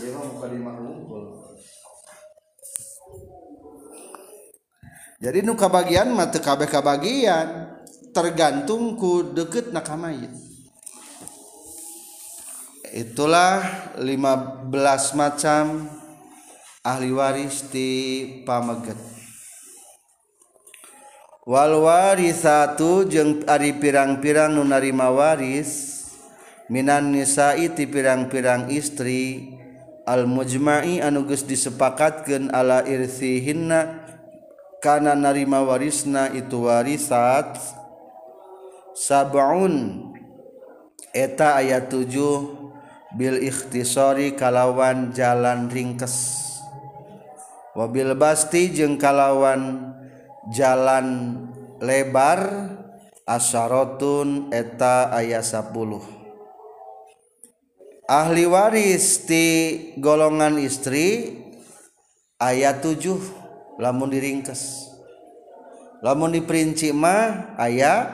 [0.04, 1.48] Ieu mah mukadimah hungkul.
[5.24, 7.72] Jadi nu kabagian mah teu kabeh kabagian,
[8.12, 10.47] tergantung ku deukeutna ka mayit.
[12.94, 13.64] itulah
[14.00, 14.72] 15
[15.18, 15.90] macam
[16.86, 17.90] ahli waris di
[18.48, 19.00] pameget
[21.48, 25.98] wal warisatu jeung ari pirang-pirang nu narima waris
[26.68, 29.56] minan nisa'i ti pirang-pirang istri.
[30.08, 34.08] Al mujma'i anu geus disepakatkeun ala irsihinna
[34.80, 37.60] kana narima warisna itu warisat
[38.96, 40.08] sab'un.
[41.12, 42.57] Eta ayat 7
[43.16, 46.44] Bil ikhtisori kalawan jalan ringkes.
[47.78, 49.94] Wabil basti jeung kalawan
[50.50, 51.38] jalan
[51.78, 52.74] lebar
[53.28, 56.18] asyaratun eta ayat 10
[58.08, 59.46] ahli waris di
[60.00, 61.36] golongan istri
[62.40, 64.88] ayat 7 lamun diringkes.
[66.00, 68.08] Lamun diperinci mah ayat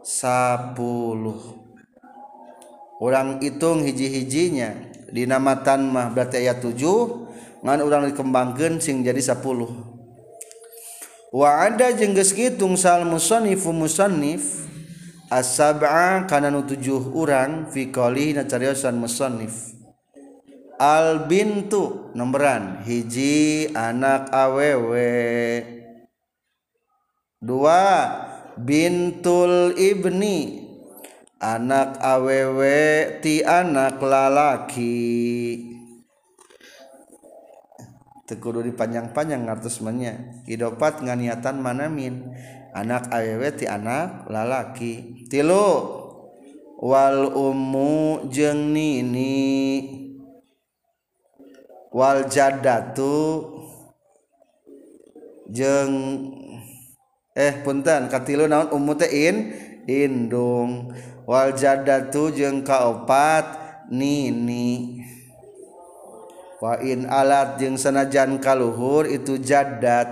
[0.00, 1.53] 10
[2.98, 4.94] orang hitung hiji-hijinya.
[5.14, 6.74] Dinamatan mah berarti ayat 7
[7.64, 9.94] ngan orang dikembangkan sing jadi 10
[11.34, 14.66] wa ada jengges ngitung sal musonifu musonif
[15.32, 19.74] as-sab'a kana nu tujuh urang fi qali nacariosan musonif
[20.82, 25.62] al bintu nomboran hiji anak awewe
[27.38, 27.82] dua
[28.58, 30.63] bintul ibni.
[31.44, 34.96] Anak awewe ti anak lalaki.
[38.24, 42.32] Tekudu dipanjang-panjang ngartosmanya idopat nganiatan manamin.
[42.72, 45.28] Anak awewe ti anak lalaki.
[45.28, 45.68] Tilu
[46.80, 49.44] wal ummu jeung nini.
[51.92, 53.52] Wal jaddatu
[55.52, 55.92] jeung
[57.36, 59.36] eh punten katilu naon ummu teh in
[59.88, 60.92] indung.
[61.24, 63.56] Wal jaddatu jeung kaopat
[63.88, 65.00] nini.
[66.60, 70.08] Wain alat jeung sanajan kaluhur itu jadat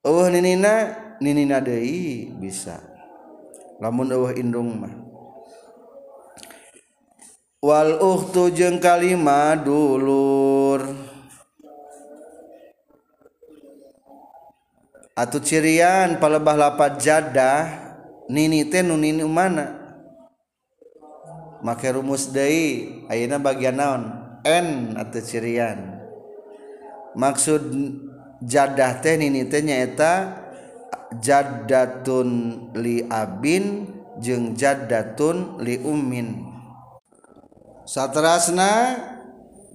[0.00, 2.80] uh ninina ninina deui bisa.
[3.82, 4.94] Lamun eueuh indung mah.
[7.62, 10.82] Wal ukhtu jeung kalima dulur.
[15.12, 17.81] Atu cirian palebah lapat jadah
[18.30, 19.80] nini teh nu nini mana?
[21.62, 24.02] Make rumus deui ayeuna bagian naon?
[24.42, 26.02] N atau cirian.
[27.14, 27.62] Maksud
[28.42, 30.42] jadah teh nini teh nyaeta
[31.22, 32.28] jadatun
[32.74, 33.86] li abin
[34.18, 36.50] jeung jadatun li ummin.
[37.86, 38.98] Satrasna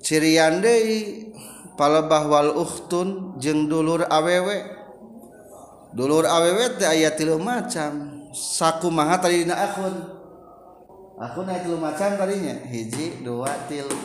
[0.04, 1.32] cirian deui
[1.80, 4.76] palebah wal ukhtun jeung dulur awewe.
[5.96, 8.17] Dulur awewe teh aya tilu macam.
[8.38, 9.98] saku maha tadi dina akun
[11.18, 12.54] akun naik lumacan tadinya.
[12.70, 13.98] Hiji dua tilu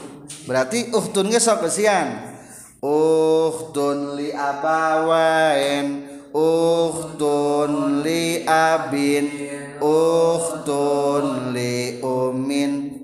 [0.49, 2.33] berarti uhtun ge sok besian
[2.81, 9.29] uhtun li abawain uhtun li abin.
[9.83, 13.03] Uhtun li umin.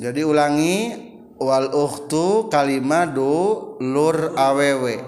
[0.00, 0.76] Jadi ulangi
[1.36, 5.04] wal uhtu kalima du lur awewe.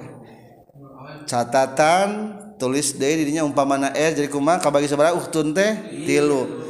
[1.24, 6.64] Catatan tulis deh dirinya umpamana R jadi kuma kabagi sabara uktun teh tilu.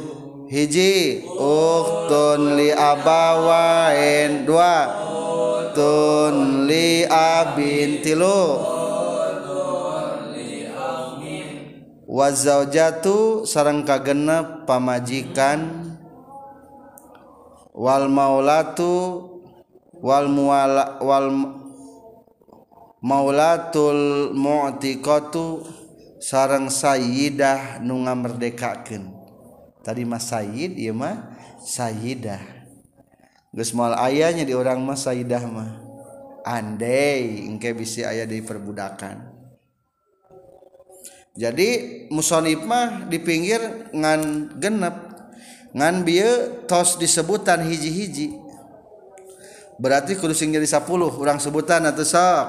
[0.47, 5.03] Hiji uktun li abawain dua.
[5.75, 8.63] Uktun li abin tilu.
[12.07, 15.91] Wazaujatu sarang kagenep pamajikan.
[17.75, 19.21] Wal maulatu
[20.01, 21.29] wal muala wal
[23.03, 25.65] maulatul mu'tiqatu
[26.21, 29.13] sareng sayyidah nu ngamerdekakeun.
[29.81, 32.43] Tadi mah sayyid ieu mah sayyidah.
[33.55, 35.71] Geus moal ayahnya di orang mah sayyidah mah.
[36.47, 39.37] Andai engke bisi aya di perbudakan
[41.37, 41.69] jadi
[42.09, 44.21] musonib mah di pinggir ngan
[44.57, 44.95] genep.
[45.77, 48.33] Ngan bieu tos disebutan hiji-hiji.
[49.77, 50.89] Berarti kudu sing jadi 10
[51.21, 52.47] urang sebutan atau sok.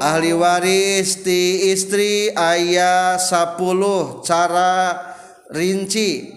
[0.00, 4.96] Ahli waris ti istri ayah 10 cara
[5.52, 6.32] rinci.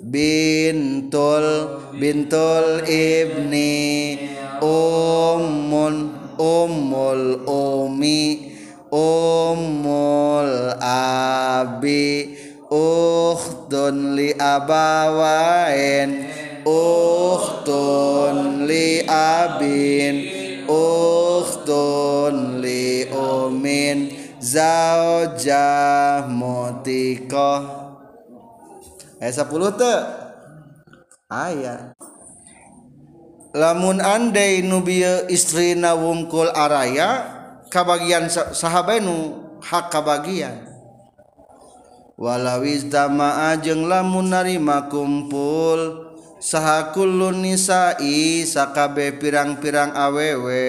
[0.00, 1.44] Bintul
[2.00, 4.16] bintul ibni
[4.64, 8.48] ummun ummul umi
[8.88, 12.32] ummul abi
[12.72, 16.24] ukhtun li abawain
[16.64, 20.39] ukhtun li abin
[20.70, 27.80] ukhtun li umin zaujah mutikoh
[29.20, 30.00] ayat 10 teh.
[31.30, 31.94] Ayat.
[33.54, 37.28] Lamun andai nubieu istri wungkul araya
[37.70, 40.66] kabagian sahabat nu hak kabagian.
[42.20, 46.09] Walawi tama'ajeng lamun narima kumpul
[46.40, 50.64] sahakulun nisa'i sakabe pirang-pirang awewe.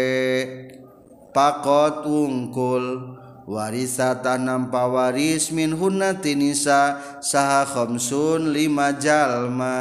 [1.31, 3.15] Pakot wungkul
[3.47, 8.51] warisa tanampa waris min hunati nisa saha khamsun
[8.99, 9.79] jalma.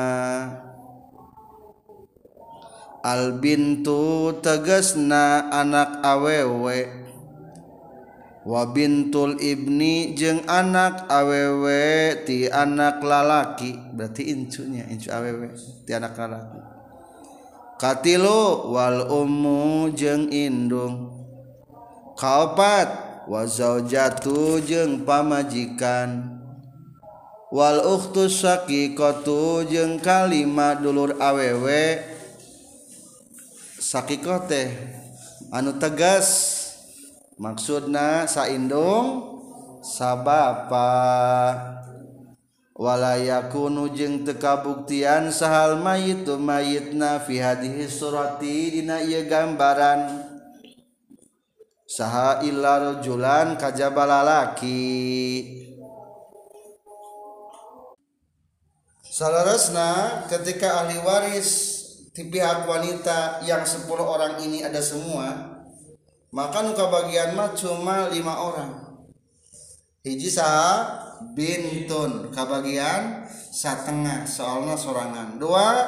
[3.02, 6.99] Albintu tegesna anak awewe.
[8.50, 13.78] Wabintul Ibni jeung anak awewe ti anak lalaki.
[13.94, 15.54] Berarti incunya incu awewe
[15.86, 16.58] ti anak lalaki.
[17.78, 21.14] Katilu wal ummu jeung indung.
[22.18, 22.90] Kaopat
[23.30, 26.42] wa zaujatu jeung pamajikan.
[27.50, 31.98] Wal ukhtu saqiqatu jeung kalimat dulur awewe
[33.74, 34.70] saqiqah teh
[35.50, 36.59] anu tegas
[37.40, 39.40] maksudna saindung?
[39.80, 40.92] Sabapa?
[42.76, 50.28] Walayakunu jeung tekabuktian sahal mayit tu mayitna fi hadhihi surati dina ieu gambaran.
[51.88, 54.84] Saha illa rajulan kajaba lalaki.
[59.10, 61.50] Salarasna ketika ahli waris
[62.16, 65.59] di pihak wanita yang 10 orang ini ada semua
[66.30, 68.72] maka nuka bagian mah cuma lima orang.
[70.00, 71.02] Hiji saha
[71.36, 75.36] bintun kabagian setengah soalnya sorangan.
[75.36, 75.86] Dua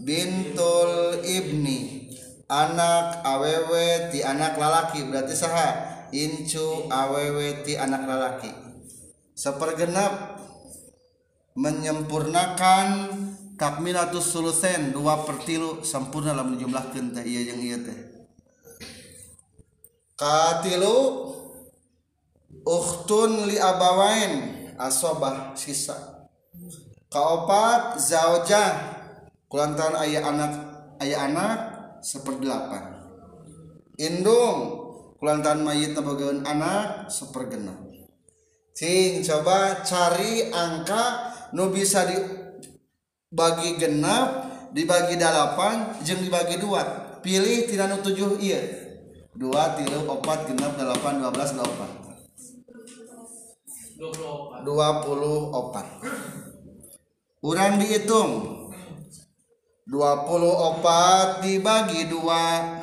[0.00, 2.08] bintul ibni.
[2.52, 5.68] Anak awewe ti anak lalaki berarti saha?
[6.12, 8.52] Incu awewe ti anak lalaki.
[9.32, 10.36] Sepergenap
[11.56, 13.08] menyempurnakan
[13.56, 17.98] takmilatus sulusen dua pertilu sempurna dalam jumlah teh iya yang iya teh
[20.18, 21.30] katilu
[22.64, 24.60] uhtun li abawain.
[24.80, 26.26] Asobah sisa.
[27.12, 28.98] Kaopat zaujah.
[29.46, 30.52] Kulantaran ayah anak
[31.04, 31.58] ayah anak
[32.00, 32.92] seperdelapan
[34.00, 34.80] indung
[35.20, 37.78] kulantaran mayit nabagaun anak sepergenap
[38.72, 46.80] Cing coba cari angka nu bisa dibagi genap dibagi delapan jeng dibagi dua.
[47.20, 48.81] Pilih tina nu tujuh iya
[49.32, 51.90] dua tilu opat genap delapan dua belas delapan
[54.64, 55.86] dua puluh opat
[57.42, 58.62] kurang dihitung.
[59.82, 62.78] 24 dibagi dua.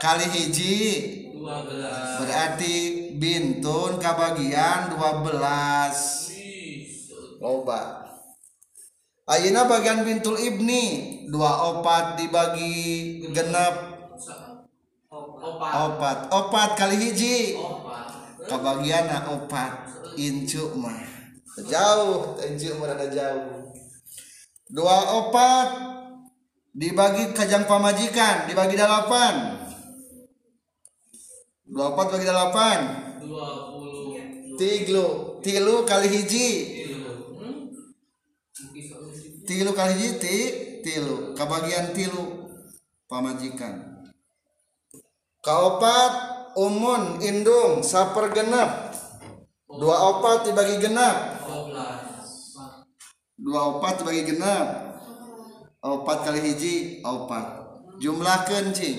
[0.00, 0.80] Kali hiji.
[2.16, 2.74] Berarti
[3.20, 8.08] bintun kabagian 12 loba.
[9.28, 11.28] Ayeuna bagian bintul ibni.
[11.28, 13.95] Dua opat dibagi genap
[15.46, 16.18] opat.
[16.30, 16.68] Opat.
[16.74, 17.54] Kali hiji.
[18.46, 19.72] Kabagian opat.
[20.18, 20.96] Incu mah.
[21.66, 22.38] Jauh.
[22.42, 23.70] Incu mah ada jauh.
[24.66, 25.68] Dua opat.
[26.76, 28.50] Dibagi kajang pamajikan.
[28.50, 29.64] Dibagi delapan
[31.66, 32.78] dua opat bagi delapan
[34.56, 35.06] tilu.
[35.42, 36.50] Tilu kali hiji.
[39.46, 39.70] Tilu.
[39.78, 40.38] Kali hiji ti,
[40.82, 41.38] tilu.
[41.38, 42.50] Kabagian tilu.
[43.06, 43.85] Pamajikan
[45.46, 46.12] kaopat
[46.58, 48.90] umun indung saper genap
[49.70, 51.38] dua opat dibagi genap
[53.38, 54.86] dua opat bagi genap
[55.86, 57.62] opat kali hiji opat.
[58.02, 58.98] Jumlah kencing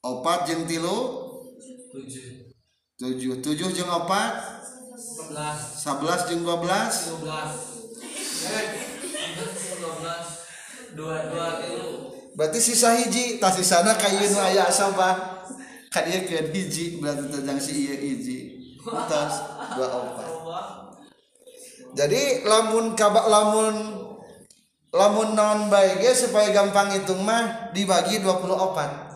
[0.00, 1.28] opat jeng tilu?
[3.00, 3.42] Tujuh.
[3.42, 3.68] Tujuh.
[3.74, 4.32] Jeng opat?
[4.96, 6.20] Sebelas.
[6.30, 7.10] Jeng dua belas
[12.40, 15.44] berarti sisa hiji tas sisana kayu nu aya sabah
[15.92, 18.38] kan ieu hiji berarti tentang si iya hiji.
[18.80, 19.44] Tas
[19.76, 20.28] dua opat.
[21.92, 23.76] Jadi lamun kabak lamun
[24.88, 29.12] lamun non baik supaya gampang hitung mah dibagi 20 opat.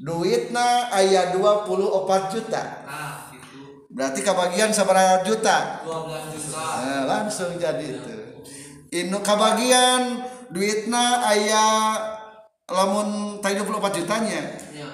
[0.00, 2.62] Duitna ayah 24 juta.
[3.90, 5.84] Berarti kebagian seberapa juta.
[5.84, 6.64] 12 juta.
[6.64, 8.14] Nah, langsung jadi itu.
[8.90, 12.00] Inu kebagian duitna ayat
[12.70, 14.42] lamun tadi 24 jutanya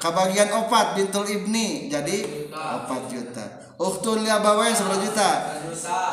[0.01, 5.31] kebagian opat bintul ibni jadi 4 juta Uktul li abawai seberapa juta?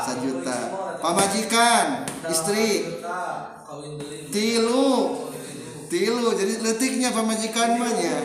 [0.03, 0.57] Satu juta.
[0.99, 2.83] Pamajikan, istri.
[4.27, 4.91] Tilu.
[5.87, 6.27] Tilu.
[6.35, 8.19] Jadi letiknya pamajikan mahnya.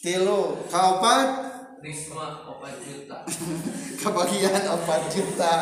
[0.00, 0.56] Tilu.
[0.72, 1.52] Kaopat?
[1.84, 3.16] Risma 4 juta.
[4.00, 5.54] Kebagian 4 juta.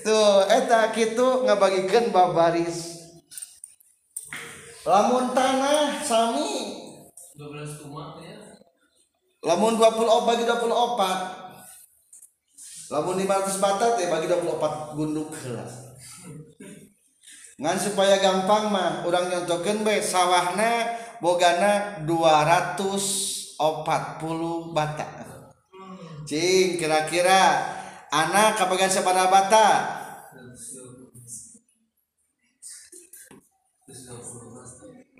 [0.00, 2.97] Tuh, eta kitu ngabagikan babaris.
[4.88, 6.80] lamun tanah sami.
[7.36, 8.40] 12 kumat ya.
[9.44, 11.44] Lamun 20 bagi 24
[12.88, 15.68] lamun 500 batat ya bagi 24 gunduk heula.
[17.58, 23.58] Ngan supaya gampang mah orang nyontokeun be sawahna bogana 240
[24.72, 25.26] bata
[25.74, 26.22] hmm.
[26.22, 27.66] cing kira-kira
[28.14, 29.97] anak kabagan sabana bata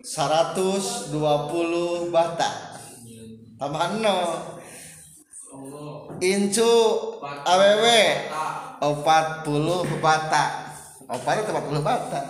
[0.08, 1.12] 120
[2.08, 2.80] bata.
[3.60, 4.16] Tambahan no.
[6.24, 6.72] Incu
[7.20, 7.84] aww
[8.80, 10.44] 40 bata.
[11.08, 12.20] opanya 40 bata.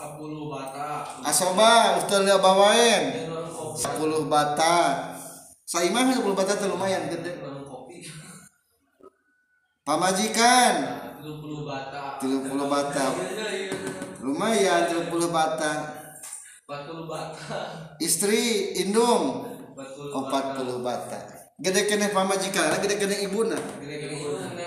[0.00, 1.04] 40 bata.
[1.28, 3.28] asoba ustul ya bawain.
[3.76, 4.76] 10 bata.
[5.68, 7.36] Saimah 10 bata teh lumayan gede.
[9.84, 11.04] Pamajikan.
[11.20, 12.16] 30 bata.
[12.16, 13.04] 30 bata.
[13.12, 13.76] Iya, iya.
[14.24, 15.95] lumayan 30 bata
[16.66, 17.94] 40 bata.
[18.02, 20.58] Istri indung 40 bata.
[20.66, 21.18] 40 bata.
[21.62, 23.54] Gede kene pamajikan, gede kene ibuna.
[23.78, 24.14] Gede kene.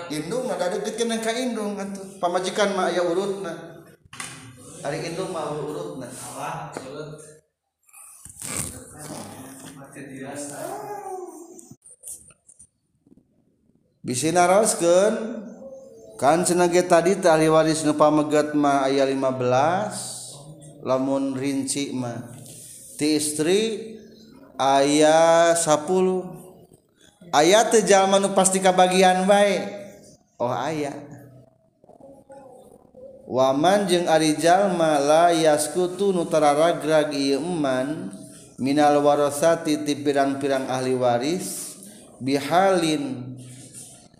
[0.08, 2.16] Indung ada deket kene ka indung atuh.
[2.16, 3.84] Pamajikan mah aya urutna.
[4.80, 6.08] Ari indung mah urutna.
[6.08, 7.20] Allah, urut.
[9.76, 10.56] Mati dirasa.
[14.00, 15.44] Bisi naroskeun
[16.16, 20.19] kan cenah tadi tali waris nu pamegat mah aya 15
[20.84, 22.36] lamun rinci mah.
[22.96, 23.96] Ti istri
[24.60, 29.64] ayah 10 ayat jalma nu pasti kabagian bae.
[30.40, 31.10] Oh ayah
[33.30, 38.10] waman jeung arijal mala yaskutu nutararagrag ieu eman
[38.58, 41.78] minal warasati ti pirang-pirang ahli waris
[42.18, 43.38] bihalin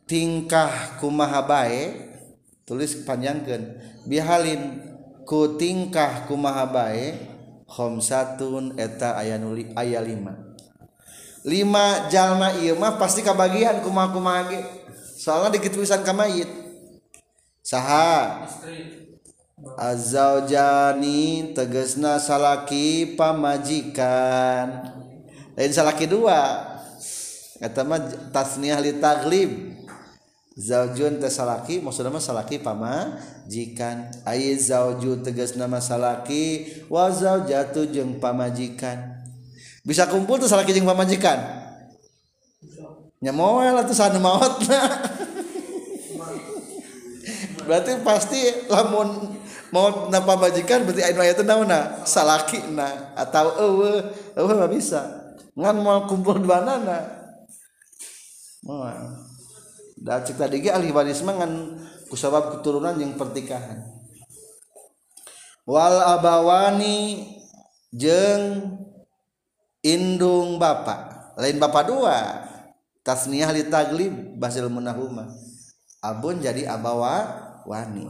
[0.07, 1.83] tingkah kumaha bae
[2.63, 4.90] tulis panjangkeun bihalin
[5.31, 7.15] ku tingkah kumaha bae?
[7.71, 10.35] Khamsatun eta aya nuli aya lima.
[11.47, 14.61] Lima jalma ieu mah pasti kabagian kumaha-kumaha ge.
[15.23, 16.51] Soalnya dikit tulisan ka mayit.
[17.63, 18.43] Saha.
[19.79, 24.91] Azaujani tegesna salaki pamajikan.
[25.55, 26.75] Lain salaki dua.
[27.63, 28.03] Eta mah
[28.35, 29.70] tasniah li taglib.
[30.59, 38.19] zaujun tesalaki maksud nama salaki pama jikan ay zaujun tegas nama salaki wa zaujatu jeung
[38.19, 39.23] pamajikan.
[39.87, 41.39] Bisa kumpul tuh salaki jeung pamajikan?
[43.21, 44.65] Nyamoel atau sana maut
[47.69, 49.37] berarti pasti lamun
[49.71, 54.03] mau napa majikan berarti ayo ayat nauna salaki na atau ewe
[54.35, 55.21] ewe nggak bisa.
[55.55, 56.99] Ngan mau kumpul dua nana
[58.65, 58.89] mau
[60.01, 61.53] da cik tadi ge ahli waris mah ngan
[62.09, 63.85] kusabab keturunan yang pertikahan
[65.69, 67.29] wal abawani
[67.93, 68.81] jeung
[69.85, 72.19] indung bapak lain bapak dua.
[73.01, 75.33] Tasniyah li taglib basil munahuma.
[76.05, 77.33] Abun jadi abawa
[77.65, 78.05] wani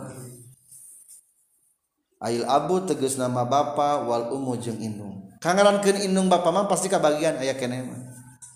[2.20, 5.30] Ail abu tegas nama bapa wal umu jeung indung.
[5.38, 7.86] Kangarankeun indung bapa mah pasti kabagian aya keneh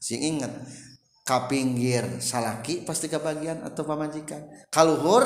[0.03, 0.53] sing inget
[1.25, 4.45] kapinggir salaki pasti kebagian atau pamajikan.
[4.69, 5.25] Kaluhur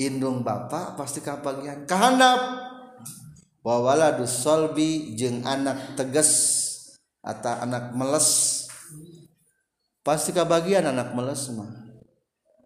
[0.00, 2.40] indung bapak pasti kebagian kahandap
[3.60, 6.32] wawala dusolbi jeng anak teges
[7.20, 8.60] atau anak meles.
[10.02, 11.70] Pasti kebagian anak meles mah.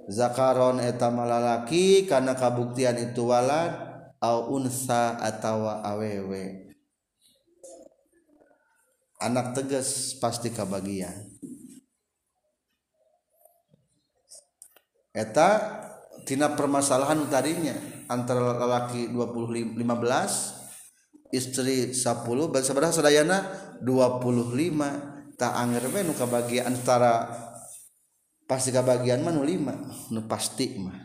[0.07, 3.75] Zakaron eta malalaki karena kabuktian itu walad
[4.23, 6.71] au unsa atawa awewe.
[9.19, 11.37] Anak tegas pasti kebagian
[15.17, 15.49] eta
[16.29, 17.73] tina permasalahan tadinya
[18.13, 23.39] antara lelaki 20 15 istri 10 dan sebenarnya sadayana
[23.81, 27.29] 25 tak anger we nu kabagian antara
[28.45, 30.97] pasti kabagian mah nu 5 nu pasti mah.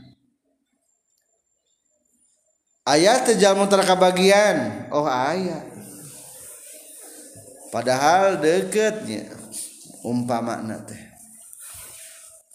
[2.81, 5.71] Ayat terjamu antara kabagian oh ayat
[7.71, 9.31] padahal deketnya
[10.03, 11.10] umpama teh.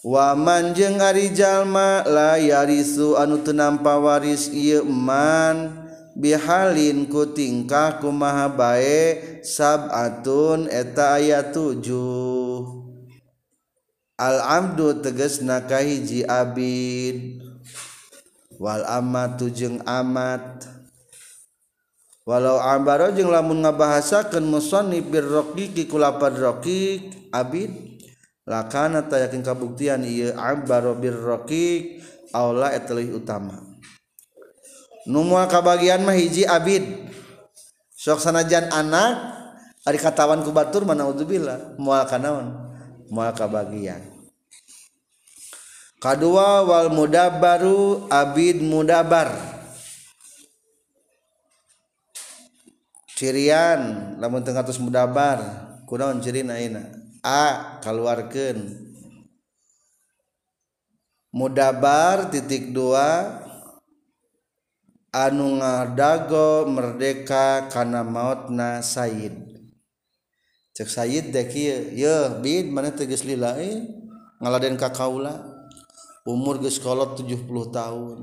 [0.07, 5.83] Waman jeung arijallma layarisu anu tenampa waris Iman
[6.15, 12.87] bihalin ku tingkah kumaha bae sab'atun eta aya tujuh.
[14.15, 17.43] Al-abdu teges nakahiji abid.
[18.63, 20.71] Wal amat jeung amat.
[22.23, 27.86] Walau ambaro jeung lamun ngabahasakeun musannif birraqiqi ku lapad raqiq abid.
[28.47, 31.99] lakana tayakin kabuktian kabuktian ia Abbarbirroki
[32.31, 33.59] Allah etelih utama.
[35.03, 37.11] Numu kabagian mah hiji Abid.
[37.91, 39.35] Sok sanajan anak
[39.83, 42.55] ari katawan ku batur mana udzubillah moal kanaon
[43.11, 43.99] moal kabagian.
[45.97, 49.33] Kadua wal mudabaru abid mudabar.
[53.17, 55.41] Cirian lamun tengah terus mudabar
[55.89, 58.71] kunaon cirina ayeuna a keluarkan
[61.35, 63.43] mudabar titik dua
[65.11, 69.35] anu ngadago merdeka karena mautna Said.
[70.71, 71.51] Cek Said dek
[71.97, 73.83] yo bid mana tegas lila eh
[74.39, 75.41] ngaladen kakaula
[76.23, 77.43] umur geus kolot 70
[77.75, 78.19] tahun.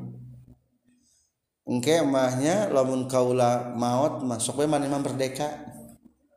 [1.64, 5.64] Engke mahnya lamun kaula maut masuk we mana merdeka.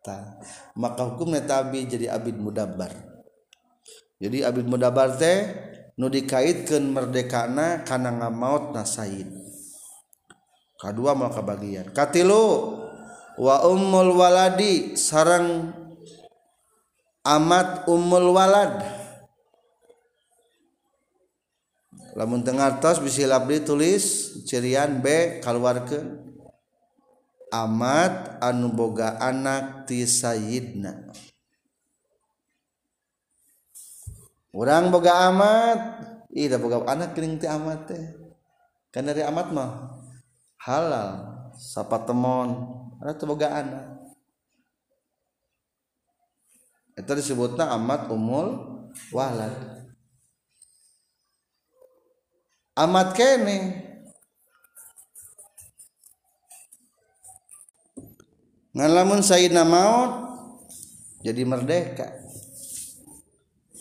[0.08, 0.40] harta.
[0.80, 2.96] Maka hukumnya tabi jadi abid mudabar.
[4.18, 5.54] Jadi abid mudabar teh
[6.00, 9.30] nu dikaitkan merdekana karena nggak maut nasaid
[10.78, 12.78] kedua mau kebagian katilu
[13.34, 15.74] wa ummul waladi sarang
[17.26, 18.98] amat ummul walad.
[22.18, 26.17] Lamun tengartos bisi labdi tulis cirian B keluarkan
[27.54, 31.12] amat anu boga anak ti Sayyidna.
[34.52, 35.80] Orang boga amat.
[36.34, 38.06] Ih da boga anak kering ti amat teh.
[38.92, 39.72] Kan dari amat mah
[40.66, 41.10] halal
[41.56, 42.78] sapa temon.
[43.00, 43.86] Ada boga anak.
[46.98, 48.58] Itu disebutnya amat umul
[49.14, 49.54] walad.
[52.74, 53.87] Amat kene.
[58.78, 60.30] ngalamun Sayyidina maut
[61.26, 62.14] jadi merdeka.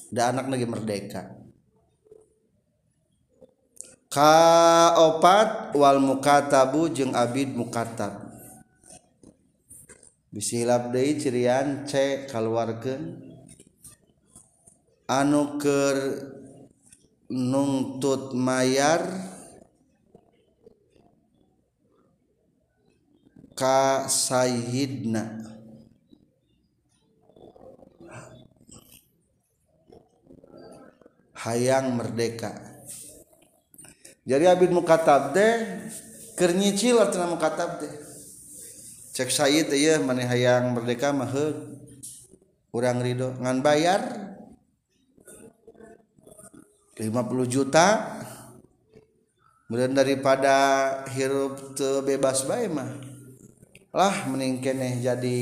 [0.09, 1.37] Da anak lagi merdeka.
[4.09, 8.25] Kaopat wal mukatabu jeung abid mukatab.
[10.33, 13.21] Bisi hilap deui cirian c kaluarkeun.
[15.05, 15.99] Anu keur
[17.29, 19.05] nungtut mayar
[23.57, 25.57] ka sayyidna.
[31.37, 32.53] Hayang merdeka.
[34.27, 35.89] Jadi abid mukatab deh
[36.37, 37.95] kernyicil artinya mukatab deh
[39.17, 41.31] cek sayyid iya mana hayang merdeka mah
[42.69, 44.03] kurang ridho ngan bayar
[47.01, 47.09] 50
[47.49, 48.19] juta.
[49.67, 50.57] Kemudian daripada
[51.11, 51.75] hirup
[52.07, 53.16] bebas bae mah
[53.97, 55.41] lah meningkeneh jadi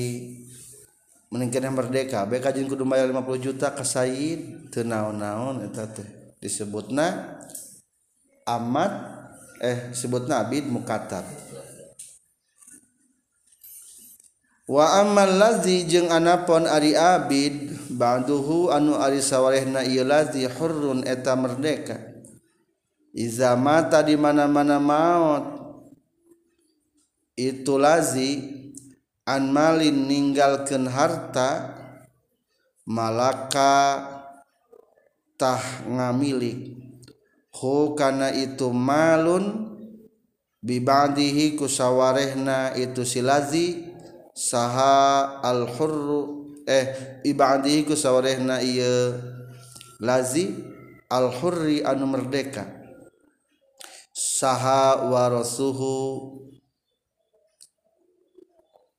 [1.34, 2.22] meningkeneh merdeka.
[2.22, 6.06] BK jeung kudu bayar 50 juta ke Said teu naon-naon eta teh.
[6.38, 7.34] Disebutna
[8.46, 8.92] amat
[9.58, 11.24] eh sebutna abid mukatab
[14.68, 21.34] wa amal lazi jeung anapon ari abid ba'duhu anu ari sawarehna ieu lazi hurrun eta
[21.34, 21.98] merdeka.
[23.14, 25.63] Iza mata di mana-mana maut
[27.34, 28.40] itu lazi
[29.26, 31.74] anmalin ninggalkan harta
[32.86, 34.04] malaka
[35.34, 36.78] tah ngamilik.
[37.54, 39.74] Hu kana itu malun
[40.58, 43.94] bibadihi kusawarehna itu silazi
[44.34, 49.14] saha al hurru eh ibadihi kusawarehna iya
[50.02, 50.50] lazi
[51.10, 52.66] al hurri anu merdeka.
[54.14, 55.94] Saha warasuhu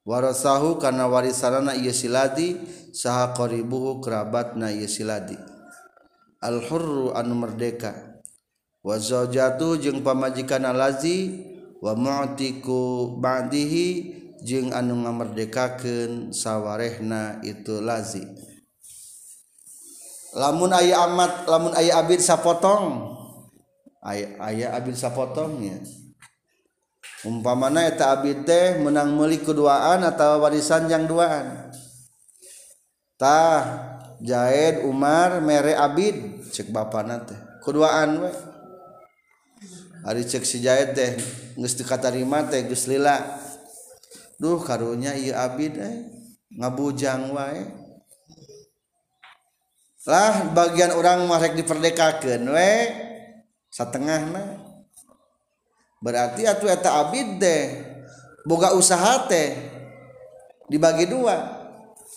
[0.05, 2.61] warasahu karena warisanana ieu siladi
[2.93, 5.35] saha qaribuhu kerabatna ieu siladi.
[6.39, 8.21] Al hurru anu merdeka.
[8.85, 11.41] Wa zaujatu jeung pamajikan lazi
[11.81, 14.13] wa mu'tiku ba'dihi
[14.45, 18.21] jeung anu ngamerdekakeun sawarehna itu lazi.
[20.37, 23.17] Lamun aya amat lamun aya abid sapotong.
[24.05, 25.81] Aya aya abid sapotongnya
[27.23, 31.71] umpamana eta abid teh menang meuli keduaan atau warisan yang duaan.
[33.15, 33.63] Tah
[34.19, 37.39] Jaed Umar mere abid cek bapana teh.
[37.63, 38.31] Keduaan we.
[40.03, 41.15] Hari cek si Jaed teh
[41.55, 43.15] geus dikatarima teh geus lila.
[44.35, 45.95] Duh karunya ieu abid eh
[46.59, 47.63] ngabujang wae.
[50.05, 52.73] Lah bagian orang marek diperdekakeun we.
[53.71, 54.64] Satengahna.
[56.03, 57.63] Berarti atuh eta abid deh
[58.45, 59.57] boga usaha teh
[60.69, 61.65] dibagi dua.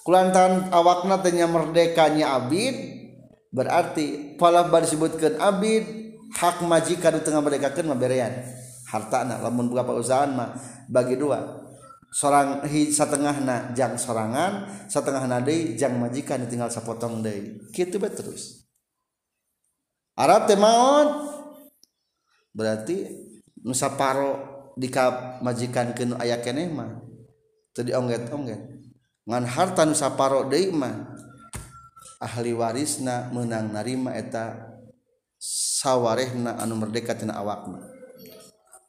[0.05, 2.77] Kulantaran awakna teh merdekanya abid
[3.53, 5.85] berarti pala bar disebutkeun abid
[6.37, 8.33] hak majikan di tengah merdekakeun mah berean.
[8.89, 10.57] Hartana lamun boga usahaan mah
[10.89, 11.65] bagi dua.
[12.09, 17.61] Sorang hi satengahna jang sorangan satengahna deui jang majikan ditinggal sapotong deui.
[17.69, 18.65] Kitu bae terus.
[20.17, 20.57] Arab teh
[22.57, 23.28] berarti
[23.65, 24.31] nusaparo
[24.79, 27.03] dika majikan ke aya kene mah
[27.75, 28.61] teu diongget-ongget.
[29.29, 31.15] Ngan harta nusaparo deui mah
[32.19, 34.75] ahli warisna menang narima eta
[35.39, 37.79] sawarehna anu merdeka tina awakna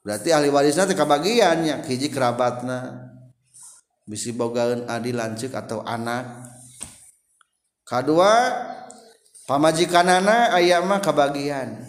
[0.02, 3.10] berarti ahli warisna teh kabagiannya hiji kerabatna
[4.10, 6.50] bisi bogaeun adi lanceuk atau anak.
[7.86, 8.58] Kadua
[9.46, 11.86] pamajikanana aya mah kabagian.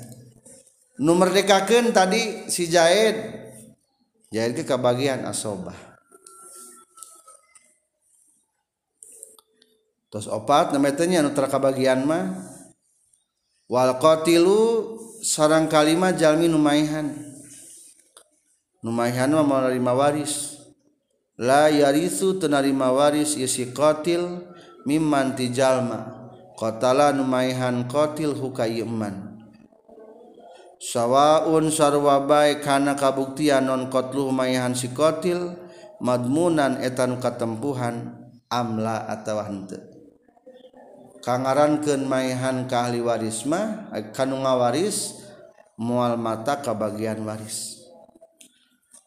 [1.01, 3.17] Merdekakan tadi si Zaid
[4.31, 5.75] Zaid ke kebagian asobah.
[10.07, 12.31] Terus opat namanya nutra kebagian mah.
[13.71, 17.11] Wal qatilu sarang kalimat jalmi numaihan.
[18.87, 20.63] Numaihan mah menerima waris.
[21.41, 24.47] La yarisu tenarima waris isi qatil
[24.85, 29.30] mimman tijalma qatala numaihan qatil hukayman
[30.81, 35.55] sawwaun sarwa baik karena kabuktian nonkotlu mayhan sikotil
[36.01, 38.17] madmunan etan katempuhan
[38.49, 39.77] amla atau hente
[41.21, 45.21] kangarankeun maihan ka ahli waris mah kanu ngawaris
[45.81, 47.81] moal mata ka bagian waris.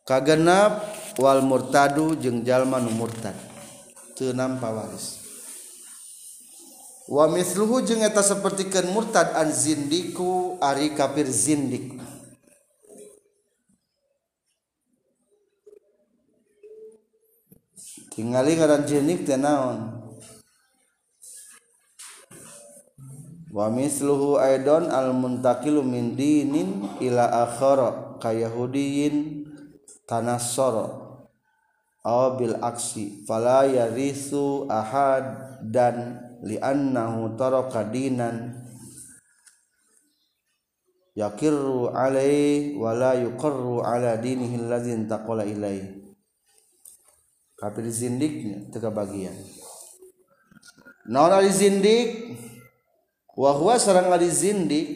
[0.03, 0.83] Kagenap
[1.21, 3.37] wal murtadu jeung jalma nu murtad
[4.17, 5.22] teu nampa waris.
[7.07, 11.99] Wa misluhu jeung eta sapertikeun murtad an zindiku ari kafir zindik.
[18.13, 20.05] Tingali ngaran zindik teh naon?
[23.53, 29.45] Wa misluhu aidon al muntakilu min dinin ila akhara kayahudiyin
[30.09, 31.03] tanassara.
[32.03, 38.51] Aw bil aksi fala yarithu ahad dan liannahu taraka dinan
[41.15, 46.03] yakirru alai wa la yuqarru ala dinihi alladhi taqala ilai
[47.55, 49.33] kafir zindiknya teka bagian.
[51.07, 52.35] Naon ari zindik?
[53.35, 54.87] Wa huwa sareng ari zindik?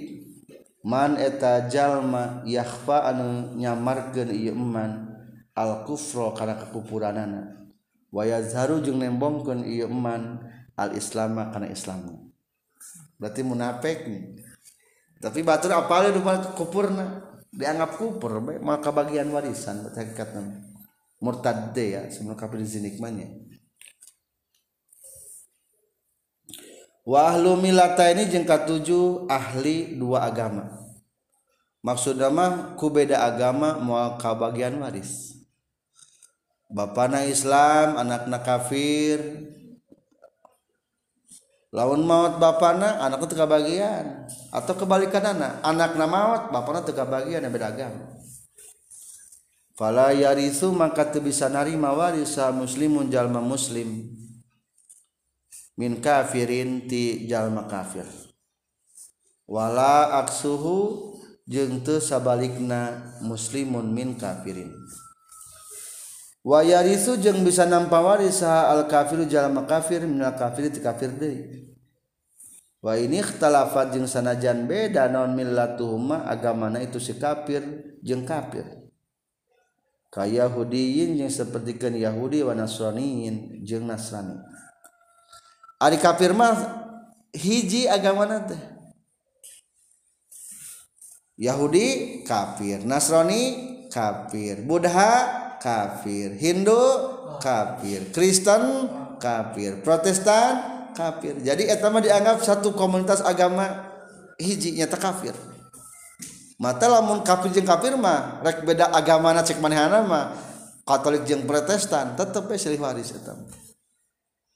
[0.87, 5.19] Man eta jalma yakhfa anu nyamarkeun ieu iman
[5.51, 7.67] al kufra kana kakupuranana
[8.07, 10.39] wa yazharu jeung nembongkeun ieu iman
[10.78, 12.30] al islama karena islamu.
[13.17, 14.23] Berarti munafik nih.
[15.17, 17.05] Tapi batur apalnya kupur kupurna?
[17.49, 20.61] Dianggap kupur maka bagian warisan berarti hakikatnya
[21.17, 23.25] murtadde ya semua kafir zinikmanya
[27.07, 30.75] Wahlu milata ini jengka tujuh ahli dua agama.
[31.80, 35.39] Maksudnya mah ku beda agama moal kabagian waris.
[36.67, 39.23] Bapana Islam anak na kafir
[41.76, 47.43] lawan maut bapana anak itu kebagian atau kebalikan anak anak nama maut bapana itu kebagian
[47.43, 47.93] yang beragam
[49.78, 54.09] Fala yarisu maka teu bisa narima warisa muslimun jalma muslim.
[55.78, 58.09] Min kafirin ti jalma kafir.
[59.45, 61.13] Wala aksuhu
[61.45, 64.74] jeung teu sabalikna muslimun min kafirin.
[66.47, 71.11] Wa yarisu jeung bisa nampa waris al kafiru jalma kafir min al kafir ti kafir
[71.11, 71.67] deui.
[72.79, 77.67] Wa ini ikhtalafat jeung sanajan beda naon millatuhuma agamana itu si kafir
[77.99, 78.63] jeung kafir.
[80.07, 84.39] Ka yahudiyin yang sepertikeun yahudi wa nasraniyin jeung nasrani.
[85.83, 86.55] Ari kafir mah
[87.35, 88.61] hiji agama teh?
[91.37, 94.65] Yahudi kafir Nasrani kafir.
[94.65, 96.32] Buddha kafir.
[96.39, 96.80] Hindu
[97.43, 98.07] kafir.
[98.15, 98.88] Kristen
[99.20, 99.84] kafir.
[99.84, 100.63] Protestan
[100.95, 101.36] kafir.
[101.43, 103.91] Jadi etama dianggap satu komunitas agama
[104.39, 105.36] hijinya tak kafir.
[106.57, 110.34] Mata lamun kafir jeng kafir mah rek beda agama na cek manehana mah
[110.88, 113.45] Katolik jeng Protestan tetep ya silih waris etama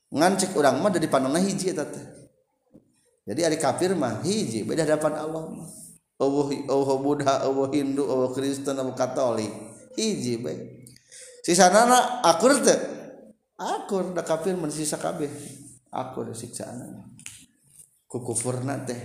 [0.10, 1.86] ngan cek orang mah dari panona hiji eta
[3.22, 5.70] jadi ada kafir mah hiji beda hadapan Allah mah.
[6.18, 9.54] Allah Buddha Allah Hindu Allah Kristen Allah Katolik
[9.94, 10.81] hiji baik
[11.42, 12.80] sisanana akur teh?
[13.58, 15.30] Akur da kafir mun sisa kabeh.
[15.92, 17.06] Akur siksaan
[18.08, 18.98] ku kufurna teh.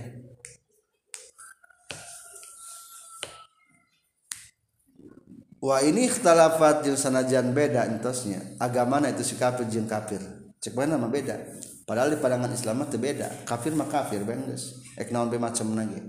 [5.57, 8.39] Wah ini ikhtalafat jeung sanajan beda entosnya.
[8.61, 10.21] Agamana itu si kafir jeung kafir
[10.61, 11.37] cek mana mah beda.
[11.83, 13.43] Padahal di pandangan Islam mah beda.
[13.43, 16.01] Kafir mah kafir bengdes ek naon be macam lagi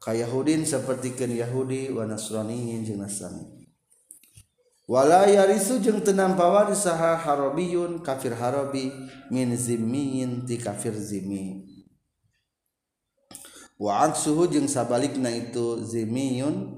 [0.00, 3.59] ka Yahudin sapertikeun Yahudi wa Nasrani jeung Nasrani
[4.90, 8.90] wala yarisu jeung tenang pawaris saha harobiyun kafir harobi
[9.30, 11.62] min zimmiin ti kafir zimmi.
[13.78, 16.74] Wa aksuhu jeung sabalikna itu zimmiun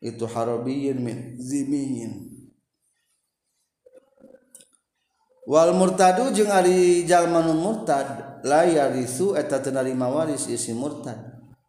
[0.00, 2.32] itu harobiyun min zimmiin
[5.44, 11.20] Wal murtadu jeung ari jalma nu murtad la yarisu eta teu narima waris isi murtad.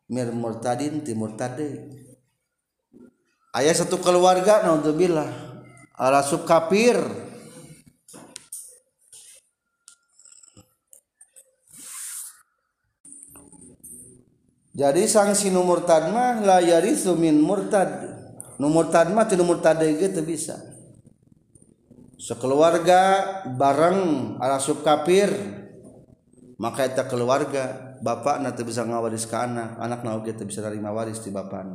[0.07, 1.91] Mir murtadin ti murtad deui
[3.51, 5.52] aya satu keluarga naudzubillah.
[5.93, 6.97] ala sub kafir
[14.73, 18.09] jadi sanksi numurtad mah la yarithu min murtad.
[18.57, 20.57] Numurtad mah tidak murtad teu bisa.
[22.17, 25.29] Sekeluarga bareng ala sub kafir
[26.57, 31.19] maka eta keluarga bapak nanti bisa ngawaris ke anak anak oge kita bisa terima waris
[31.19, 31.65] di bapak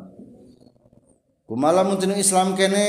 [1.45, 2.87] kumalam untuk Islam kene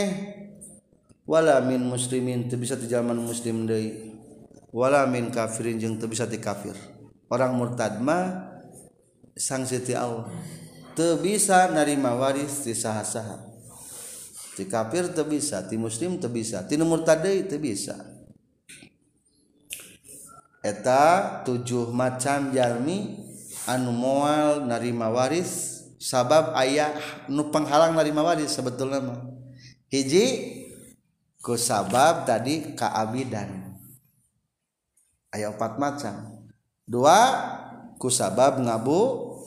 [1.29, 4.17] wala min muslimin teu bisa tijalman muslim deui.
[4.73, 6.73] Wala min kafirin jeung teu bisa ti kafir.
[7.29, 8.49] Orang murtadma
[9.37, 10.25] sanksi ti Allah.
[10.97, 13.45] Teu bisa narima waris ti saha-saha.
[14.57, 17.93] Ti kafir teu bisa ti muslim teu bisa ti murtad deui teu bisa.
[20.65, 23.21] Eta tujuh macam jalmi
[23.69, 25.77] anu moal narima waris.
[25.99, 26.95] Sabab ayah
[27.27, 29.19] nu penghalang narima waris sebetulnya mah.
[29.91, 30.58] Hiji
[31.39, 33.69] ku sabab tadi kaabidan
[35.33, 36.45] aya empat macam.
[36.89, 37.17] Dua
[38.01, 38.99] ku sabab ngabu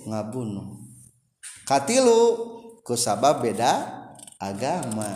[0.06, 0.78] ngabunuh.
[1.66, 2.22] Katilu
[2.86, 3.90] ku sabab beda
[4.38, 5.10] agama.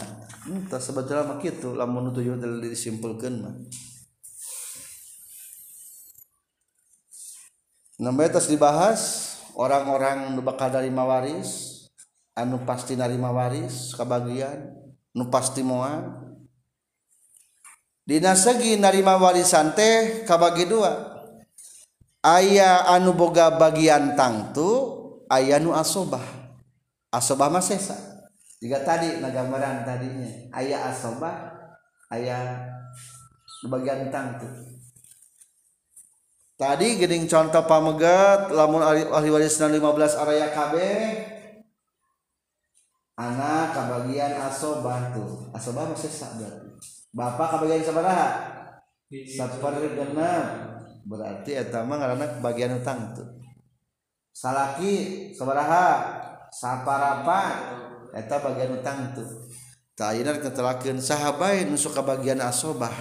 [0.47, 1.75] Entah sebetulnya mah gitu.
[1.75, 3.55] Lamun tujuh disimpulkan mah.
[7.97, 9.01] Nambah atas dibahas
[9.57, 11.73] orang-orang nu bakal narima waris
[12.37, 14.75] anu pasti narima waris kebagian
[15.17, 16.26] nu pasti moal.
[18.07, 21.19] Dina segi narima warisan teh kabagi dua.
[22.23, 24.95] Aya anu boga bagian tangtu
[25.27, 26.23] aya nu asobah.
[27.11, 27.99] Asobah mah sesa.
[28.63, 30.31] Jika tadi gambaran tadinya.
[30.55, 31.57] Ayah asobah
[32.15, 32.71] ayah
[33.67, 34.47] bagian tangtu
[36.57, 40.75] tadi geding contoh pamegat lamun ahli warisna 15 area KB
[43.17, 46.66] anak kabagian asobah tuh asobah mah sesa berarti.
[47.17, 48.29] Bapak kebagian sabaraha
[49.09, 50.45] Sapergenep.
[51.07, 53.25] berarti eta mah ngaranna kebagian hutang tuh
[54.37, 56.13] salaki sabaraha
[56.53, 57.55] Saparapat.
[58.13, 59.47] eta bagian utang tuh
[59.97, 62.93] Ta'yinan ketelakeun sahabain nu suka bagian asobah.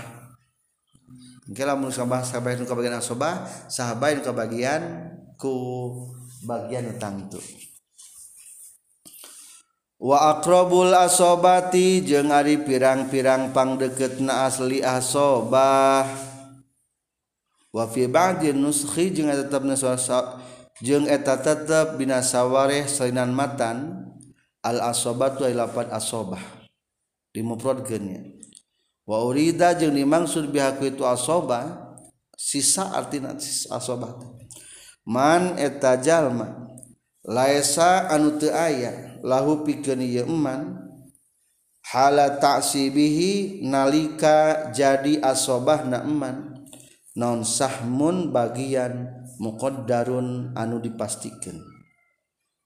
[1.43, 5.91] Engke lamun sahabah sahabain nu bagian asobah, sahabain nu bagian ku
[6.47, 7.43] bagian utang tuh.
[10.05, 16.05] wa akrobul asobati jeung ari pirang-pirang pang deket na asli asobah.
[17.73, 19.65] Wa fi ba'di nuskhi jeung tetep
[20.85, 24.05] jeung eta tetep binasawareh salinan matan
[24.61, 26.39] al asobatu ay lapan asobah.
[27.33, 28.35] Dimufradkeunnya
[29.05, 31.93] wa urida jeung dimaksud bihaku itu asobah
[32.33, 33.37] sisa artina
[33.69, 34.17] asobah
[35.05, 36.65] man eta jalma
[37.21, 40.85] laisa anu teu aya lahu pikeun ieu eman
[41.89, 46.61] hala ta'sibihi nalika jadi asobahna eman
[47.17, 51.57] non sahmun bagian muqaddarun anu dipastikan.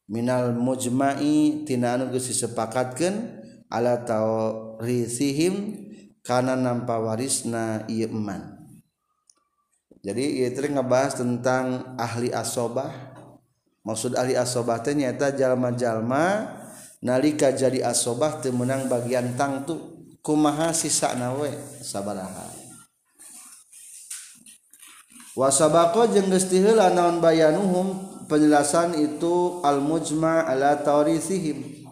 [0.10, 3.40] Minal mujma'i tina anu geus disepakatkeun
[3.70, 5.86] ala tawrisihim
[6.26, 8.58] kana nampa warisna ieu eman.
[10.02, 13.09] Jadi ieu teh ngebahas tentang ahli asobah
[13.84, 16.56] maksud ahli asobah teh nyata jalma-jalma
[17.00, 19.80] nalika jadi asobah teu menang bagian tangtu
[20.20, 21.52] kumaha sisa nawe
[21.84, 22.52] sabaraha.
[25.40, 27.96] Wasabaqo jeung geus tiheula naon bayanuhum
[28.28, 31.88] penjelasan itu al mujma ala tawrisihim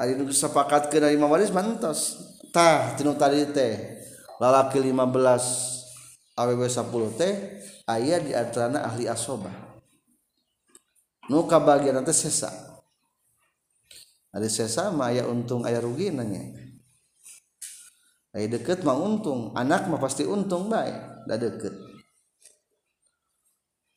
[0.00, 2.18] ari nu sepakat ke dari waris mantos.
[2.50, 4.00] Tah tinu tadi teh
[4.40, 7.32] lalaki 15 awewe 10 teh
[7.86, 9.71] aya di antara ahli asobah.
[11.30, 12.50] nu kabagian teh sesa.
[14.32, 16.40] Ada sesa mah aya untung aya rugi nanya.
[18.32, 21.74] Aya deket mah untung anak mah pasti untung baik da deket.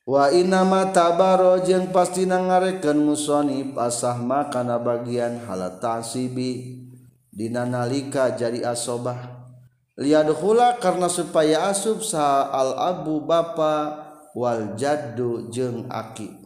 [0.05, 6.78] Wa inama tabaro jeung pasti nangarekeun musonib asah mah kana bagian halat tasibi
[7.34, 9.17] dina nalika jadi asobah.
[9.95, 14.03] Liadkhula karena supaya asub sa al abu bapa
[14.36, 16.44] wal jaddu jeung aki.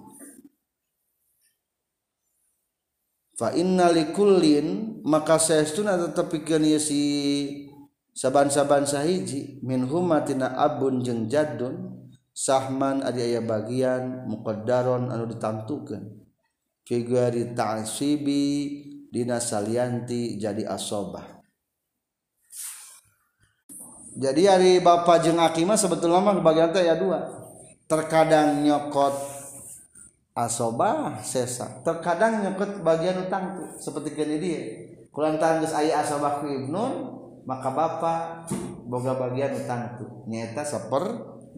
[3.40, 7.02] Fa inna likullin maka saestuna tetep pikeun ieu si
[8.12, 9.64] saban-saban sahiji.
[9.64, 12.04] Min humatina abun jeung jaddun
[12.36, 16.20] sahman ada aya bagian muqaddaron anu ditantukeun
[16.84, 18.44] fi ghairi ta'sibi
[19.08, 21.40] dina salianti jadi asobah.
[24.20, 27.24] Jadi hari bapak jeung aki mah sebetulnya mah bagian teh ya dua.
[27.88, 29.39] Terkadang nyokot
[30.40, 31.84] asobah sesa.
[31.84, 34.62] Terkadang nyokot bagian utang tuh seperti kini dia.
[35.12, 38.48] Kulantaran geus aya asobah ku ibnun maka bapak
[38.88, 40.24] boga bagian utang tuh.
[40.32, 41.04] Nyata seper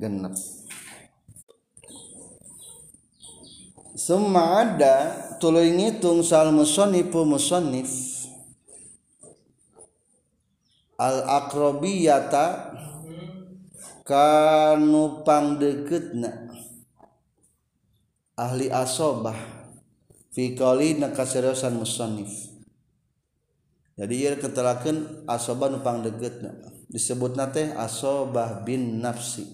[0.01, 0.33] genep.
[3.93, 7.91] Summa ada tuluy ngitung sal musannifu musannif
[10.97, 12.73] al aqrabiyata
[14.07, 16.50] kanu pangdeukeutna
[18.41, 19.37] ahli asobah
[20.33, 22.51] fikoli nakaseriusan musonif
[24.01, 26.41] jadi ia ketelakan asobah nupang deget
[26.91, 29.45] disebut nate asobah bin nafsi.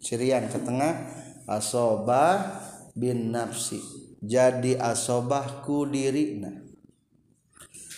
[0.00, 1.10] Cirian ke tengah
[1.50, 2.62] asobah
[2.96, 3.82] bin nafsi.
[4.22, 6.54] Jadi asobah ku dirina.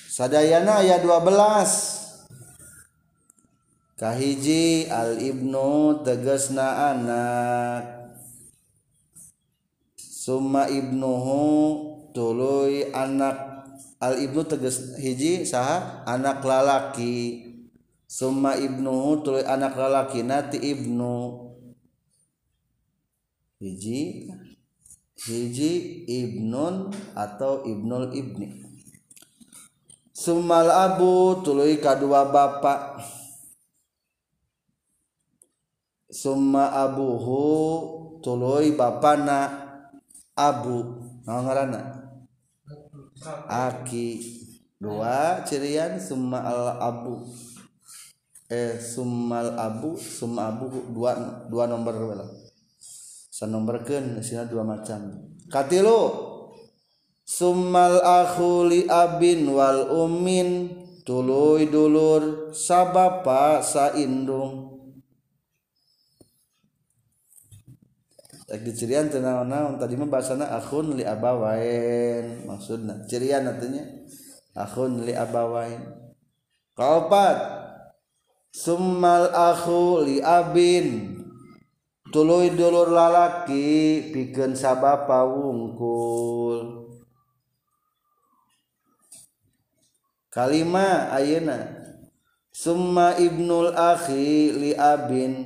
[0.08, 8.01] Sadayana ayat 12 kahiji al ibnu tegesna anak.
[10.22, 11.42] Summa ibnuhu
[12.14, 13.50] tuluy anak.
[13.98, 16.06] Al ibnu teges hiji saha?
[16.06, 17.42] Anak lalaki.
[18.06, 21.42] Summa ibnuhu tuluy anak lalaki nati ibnu.
[23.62, 24.30] Hiji
[25.22, 28.58] hiji ibnun atau ibnul ibni.
[30.10, 33.02] Sumal abu tuluy kadua bapak.
[36.10, 39.61] Summa abuhu tuluy bapana
[40.36, 41.02] Abu.
[41.26, 41.80] Ngaranna
[43.48, 44.08] Aki.
[44.82, 47.22] Dua cirian summa al abu
[48.50, 51.14] eh summal abu summa abu dua
[51.46, 52.26] dua nomor wala
[53.30, 55.22] sanomberkeun sina dua macam.
[55.46, 56.34] Katilu.
[57.22, 60.82] Summal akhu li abin wal ummin.
[61.02, 64.71] Tuluy dulur sabapa saindung
[68.52, 72.44] Lagi cirian tenang naon tadi mah bahasana akhun li abawain.
[72.44, 73.80] Maksudna cirian artinya
[74.52, 75.80] akhun li abawain.
[76.76, 77.40] Kaopat
[78.52, 81.16] summal akhu li abin.
[82.12, 86.92] Tulu dulur lalaki piken sababa wungkul
[90.28, 91.80] kalima ayeuna.
[92.52, 95.40] Summa ibnul akhi li abin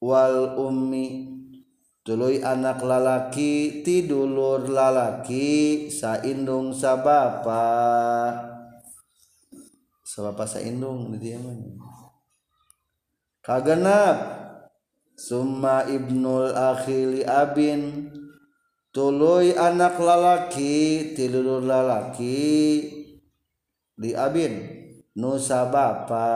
[0.00, 1.31] wal ummi
[2.02, 7.62] tuluy anak lalaki ti dulur lalaki saindung sabapa.
[10.02, 11.56] Sabapa saindung di mah.
[13.42, 14.42] Kagenap.
[15.12, 18.10] Summa ibnul akhi li abin.
[18.90, 22.50] Tuluy anak lalaki ti dulur lalaki
[24.02, 24.82] li abin.
[25.12, 26.28] Nusa bapa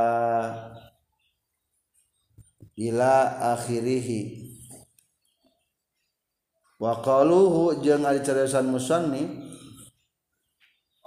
[2.77, 4.46] ila akhirihi
[6.77, 9.29] wa qaluhu jeung ari cariyosan musannif.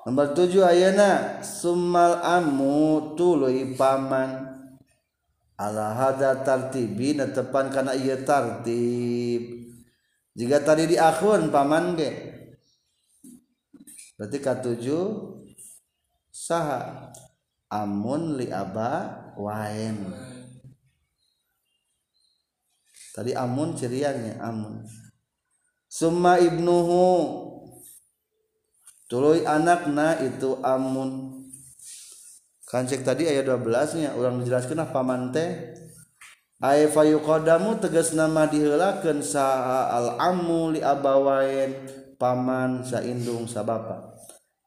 [0.10, 4.58] Nomor 7 ayeuna summal amu tuluy paman
[5.54, 9.70] ala hada tartibi netepan kana ieu tartib.
[10.34, 12.12] Jika tadi di akhun paman ge.
[14.18, 15.06] Berarti katujuh
[16.34, 17.14] saha.
[17.70, 20.10] Amun li aba waen.
[23.14, 24.82] Tadi amun ciriannya amun
[25.90, 27.50] Summa ibnuhu.
[29.10, 31.42] Tuluy anakna itu amun.
[32.70, 35.74] Kancek tadi ayat 12 nya orang dijelaskan ah paman teh?
[36.62, 41.74] Ay fayuqadamu tegas nama diheulakeun sa al amu li abawain
[42.22, 44.12] paman sa indung sa bapa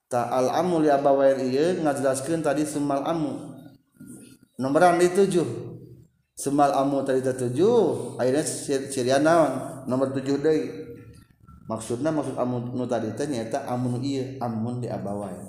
[0.09, 3.37] ta al amu li abawain ieu ngajelaskeun tadi sumal amu
[4.57, 5.37] nomoran di 7
[6.33, 8.45] semal amu tadi tujuh akhirnya
[8.89, 9.85] sirian naon?
[9.87, 10.82] Nomor tujuh deui.
[11.71, 15.47] Maksudna maksud amu nu tadi teh nyaeta amun ieu amun di abawain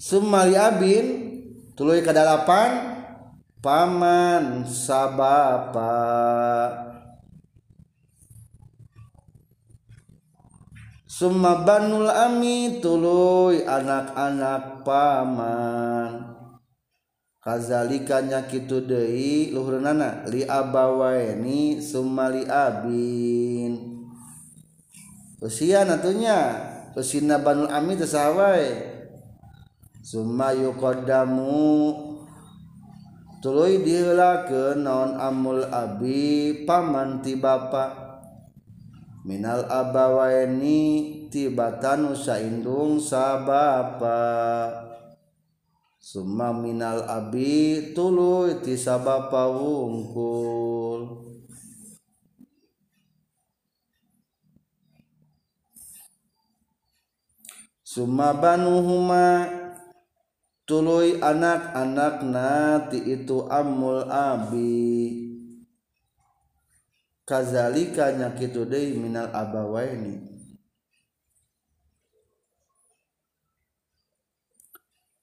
[0.00, 1.32] sumal abin
[1.74, 2.94] tuluy kadalapan
[3.64, 5.96] paman sabapa.
[11.08, 16.36] Summa banul ami tuluy anak-anak paman.
[17.38, 23.93] Kazalika nya kitu deui luhurna li abawaini summa li abin
[25.44, 26.56] usia natunya
[26.96, 28.64] usina banul ami tesawai
[30.00, 31.92] summa yuqaddamu
[33.44, 38.04] tuluy diheulakeun naon amul abi paman ti bapa.
[39.24, 44.20] Minal abawaini tibatan saindung sabapa
[45.96, 51.23] summa minal abi tuluy ti sa wungkul.
[57.94, 59.46] Summa banuhuma
[60.66, 65.22] tuluy anak-anakna ti itu amul abi.
[67.22, 70.20] Kazalika nya kitu deui minal abawaini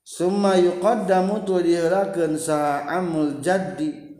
[0.02, 4.16] summa yuqaddamu tu diheulakeun sa amul jaddi.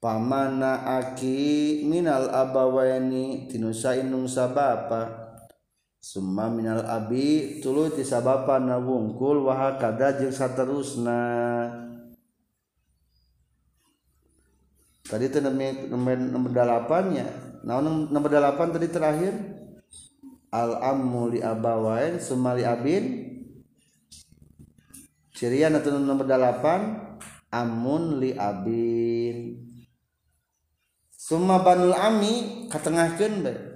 [0.00, 5.19] Pamana aki minal abawaini tinu saindung sabapa
[6.00, 11.20] Summa minal abi tuluy ti sababan na wungkul wa hakada jeung saterusna.
[15.04, 17.28] Tadi teh nomor 8 nya.
[17.68, 19.36] Naon nomor 8 tadi terakhir?
[20.48, 23.04] Al ammu li abawain summa li abin.
[25.36, 29.68] Cirian atau nomor 8 amun li abin.
[31.12, 33.69] Summa banul ami katengahkeun bae.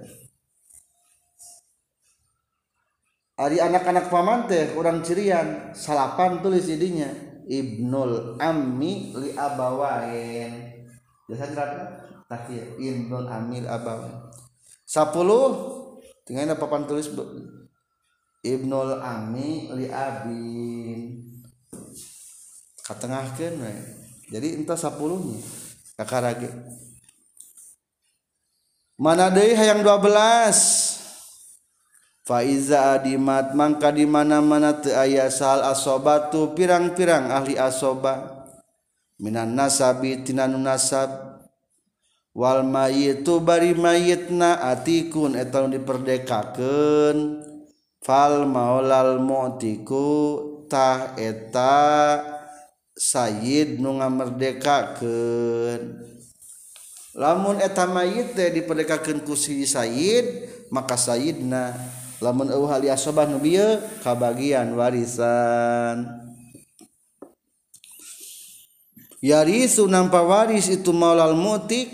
[3.35, 5.75] Ari anak-anak paman teh kurang cirian.
[5.75, 7.11] Salapan tulis idinya.
[7.45, 10.53] Ibnul ammi li abawain.
[11.27, 11.83] Jasa berapa
[12.31, 14.31] takir ibnul amil abawain.
[14.85, 15.51] Sepuluh
[16.23, 17.11] tinggal papan tulis
[18.41, 21.21] ibnul ami li abin.
[22.85, 23.73] Katengahkeun we.
[24.31, 25.37] Jadi entah sepuluhnya
[25.95, 26.51] kakarage
[28.95, 30.94] mana deui hayang 12
[32.25, 38.49] Faiza adimat mangka di mana-mana teu aya sal asobatu pirang-pirang ahli asoba.
[39.21, 41.37] Minan nasabi tina nasab.
[42.33, 47.45] Wal mayitu bari mayitna atikun eta nu diperdekakeun.
[48.01, 52.25] Fal maulal mu'tiku tah eta
[52.97, 55.81] Sayyid nu ngamerdekakeun.
[57.21, 61.93] Lamun eta mayit teh diperdekakeun ku si Sayyid maka Sayyidna
[62.23, 66.07] lamun eueuh hal asobah nu bieu kabagian warisan.
[69.25, 71.89] Yarisu nampa waris itu maulal mutik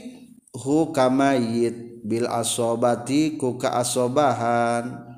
[0.51, 5.11] hu kamayit bil asobati ku kaasobahan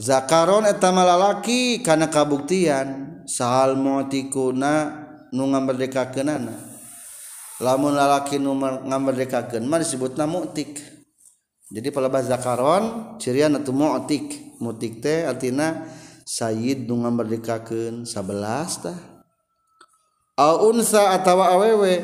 [0.00, 4.96] zakaron eta malalaki kana kabuktian sahal mutikuna
[5.28, 6.56] nu ngamerdekakeunana.
[7.60, 10.80] Lamun lalaki nu ngamerdekakeun mah disebutna mutik.
[11.70, 14.58] jadi palebah zakaron cirian atau mu'tik.
[14.58, 15.86] Mutik teh artina
[16.26, 18.98] Sayyid nu ngamerdekakeun 11 tah.
[20.34, 22.02] Au unsa atawa awewe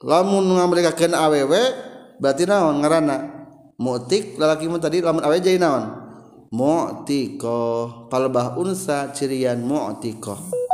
[0.00, 1.62] lamun ngamerdekakeun awewe
[2.24, 3.16] berarti naon ngaranna?
[3.76, 5.84] Mutik lalaki mu tadi lamun awewe jadi naon?
[6.48, 8.08] Mu'tikoh.
[8.08, 10.69] Palebah unsa cirian mu'tikoh.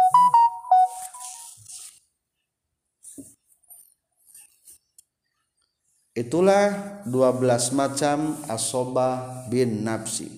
[6.17, 10.33] Itulah 12 macam asobah bin nafsi.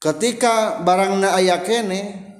[0.00, 2.32] Ketika barangna aya kene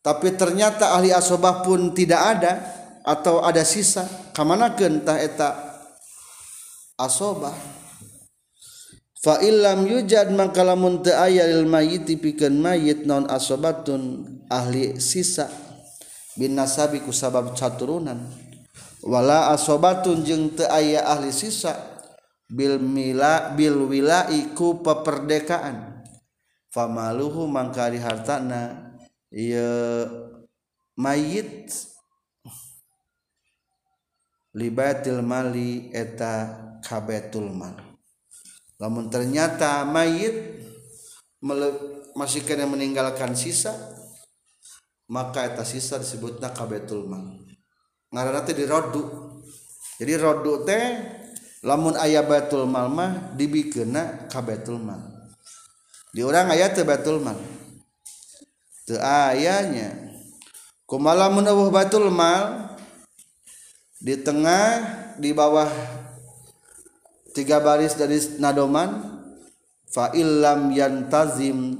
[0.00, 2.52] tapi ternyata ahli asobah pun tidak ada
[3.04, 5.50] atau ada sisa kamanakeun tah eta
[6.98, 7.54] asobah
[9.20, 15.46] fa illam yujad maka lamun teu aya lil mayyit pikeun mayit naon asobatun ahli sisa.
[16.38, 18.47] Bin nasabi ku sabab caturunan
[19.08, 21.72] wala asobatun jeung teu aya ahli sisa
[22.44, 26.04] bil mila bil wilai ku peperdekaan.
[26.68, 28.92] Famaluhu mangkari hartana
[29.32, 30.04] ieu
[31.00, 31.72] mayit.
[34.52, 36.50] Libatil mali eta
[36.84, 37.76] kabetul mal.
[38.76, 40.60] Lamun ternyata mayit
[42.18, 43.70] masih kena meninggalkan sisa
[45.06, 47.47] maka eta sisa disebutna kabetul mal
[48.12, 49.28] ngaran teh dirodu
[49.98, 50.84] jadi rodu teh
[51.66, 55.02] lamun aya batul mal mah dibikeuna ka batul mal.
[56.14, 57.34] Di orang aya teh batul mal.
[58.86, 59.92] Teu ayanya
[60.86, 62.78] kumaha lamun eueuh batul mal?
[63.98, 64.86] Di tengah
[65.18, 65.66] di bawah
[67.34, 69.18] tiga baris dari nadoman
[69.90, 71.74] fa illam yantazim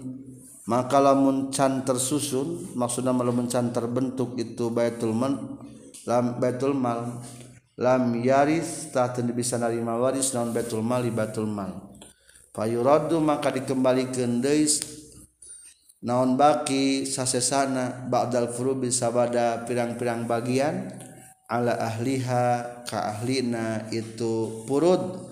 [0.67, 5.63] maka lamun can tersusun maksudnya lamun can terbentuk itu baitul mal
[6.05, 7.25] lam batul mal.
[7.79, 11.95] Lam yaris tahten bisa narima waris non batul mal di batul mal.
[12.51, 14.67] Fayuraddu maka dikembalikan deui
[16.03, 20.91] naon baki sasesana ba'dal furubi sabada pirang-pirang bagian.
[21.49, 25.25] Ala ahliha ka ahlina itu purud.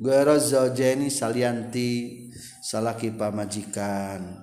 [0.00, 2.30] Guero zaujeni salianti
[2.64, 4.41] salaki pamajikan.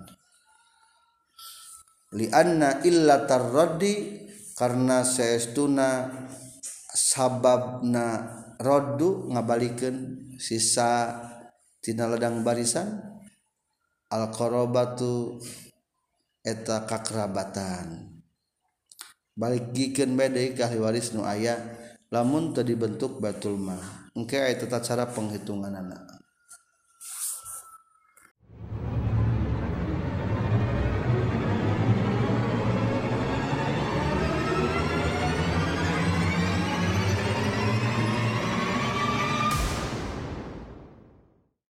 [2.13, 4.25] lianna illa tarraddi
[4.57, 6.09] karena seestuna
[6.89, 8.05] sababna
[8.57, 9.95] roddu ngabalikeun
[10.41, 11.15] sisa
[11.79, 12.97] tina ledang barisan
[14.09, 15.37] al qarabatu
[16.41, 18.19] eta kakerabatan
[19.37, 21.55] balik gikeun gikin ka ahli waris nu aya
[22.09, 26.08] lamun teu dibentuk batul mah engke eta cara penghitungan anak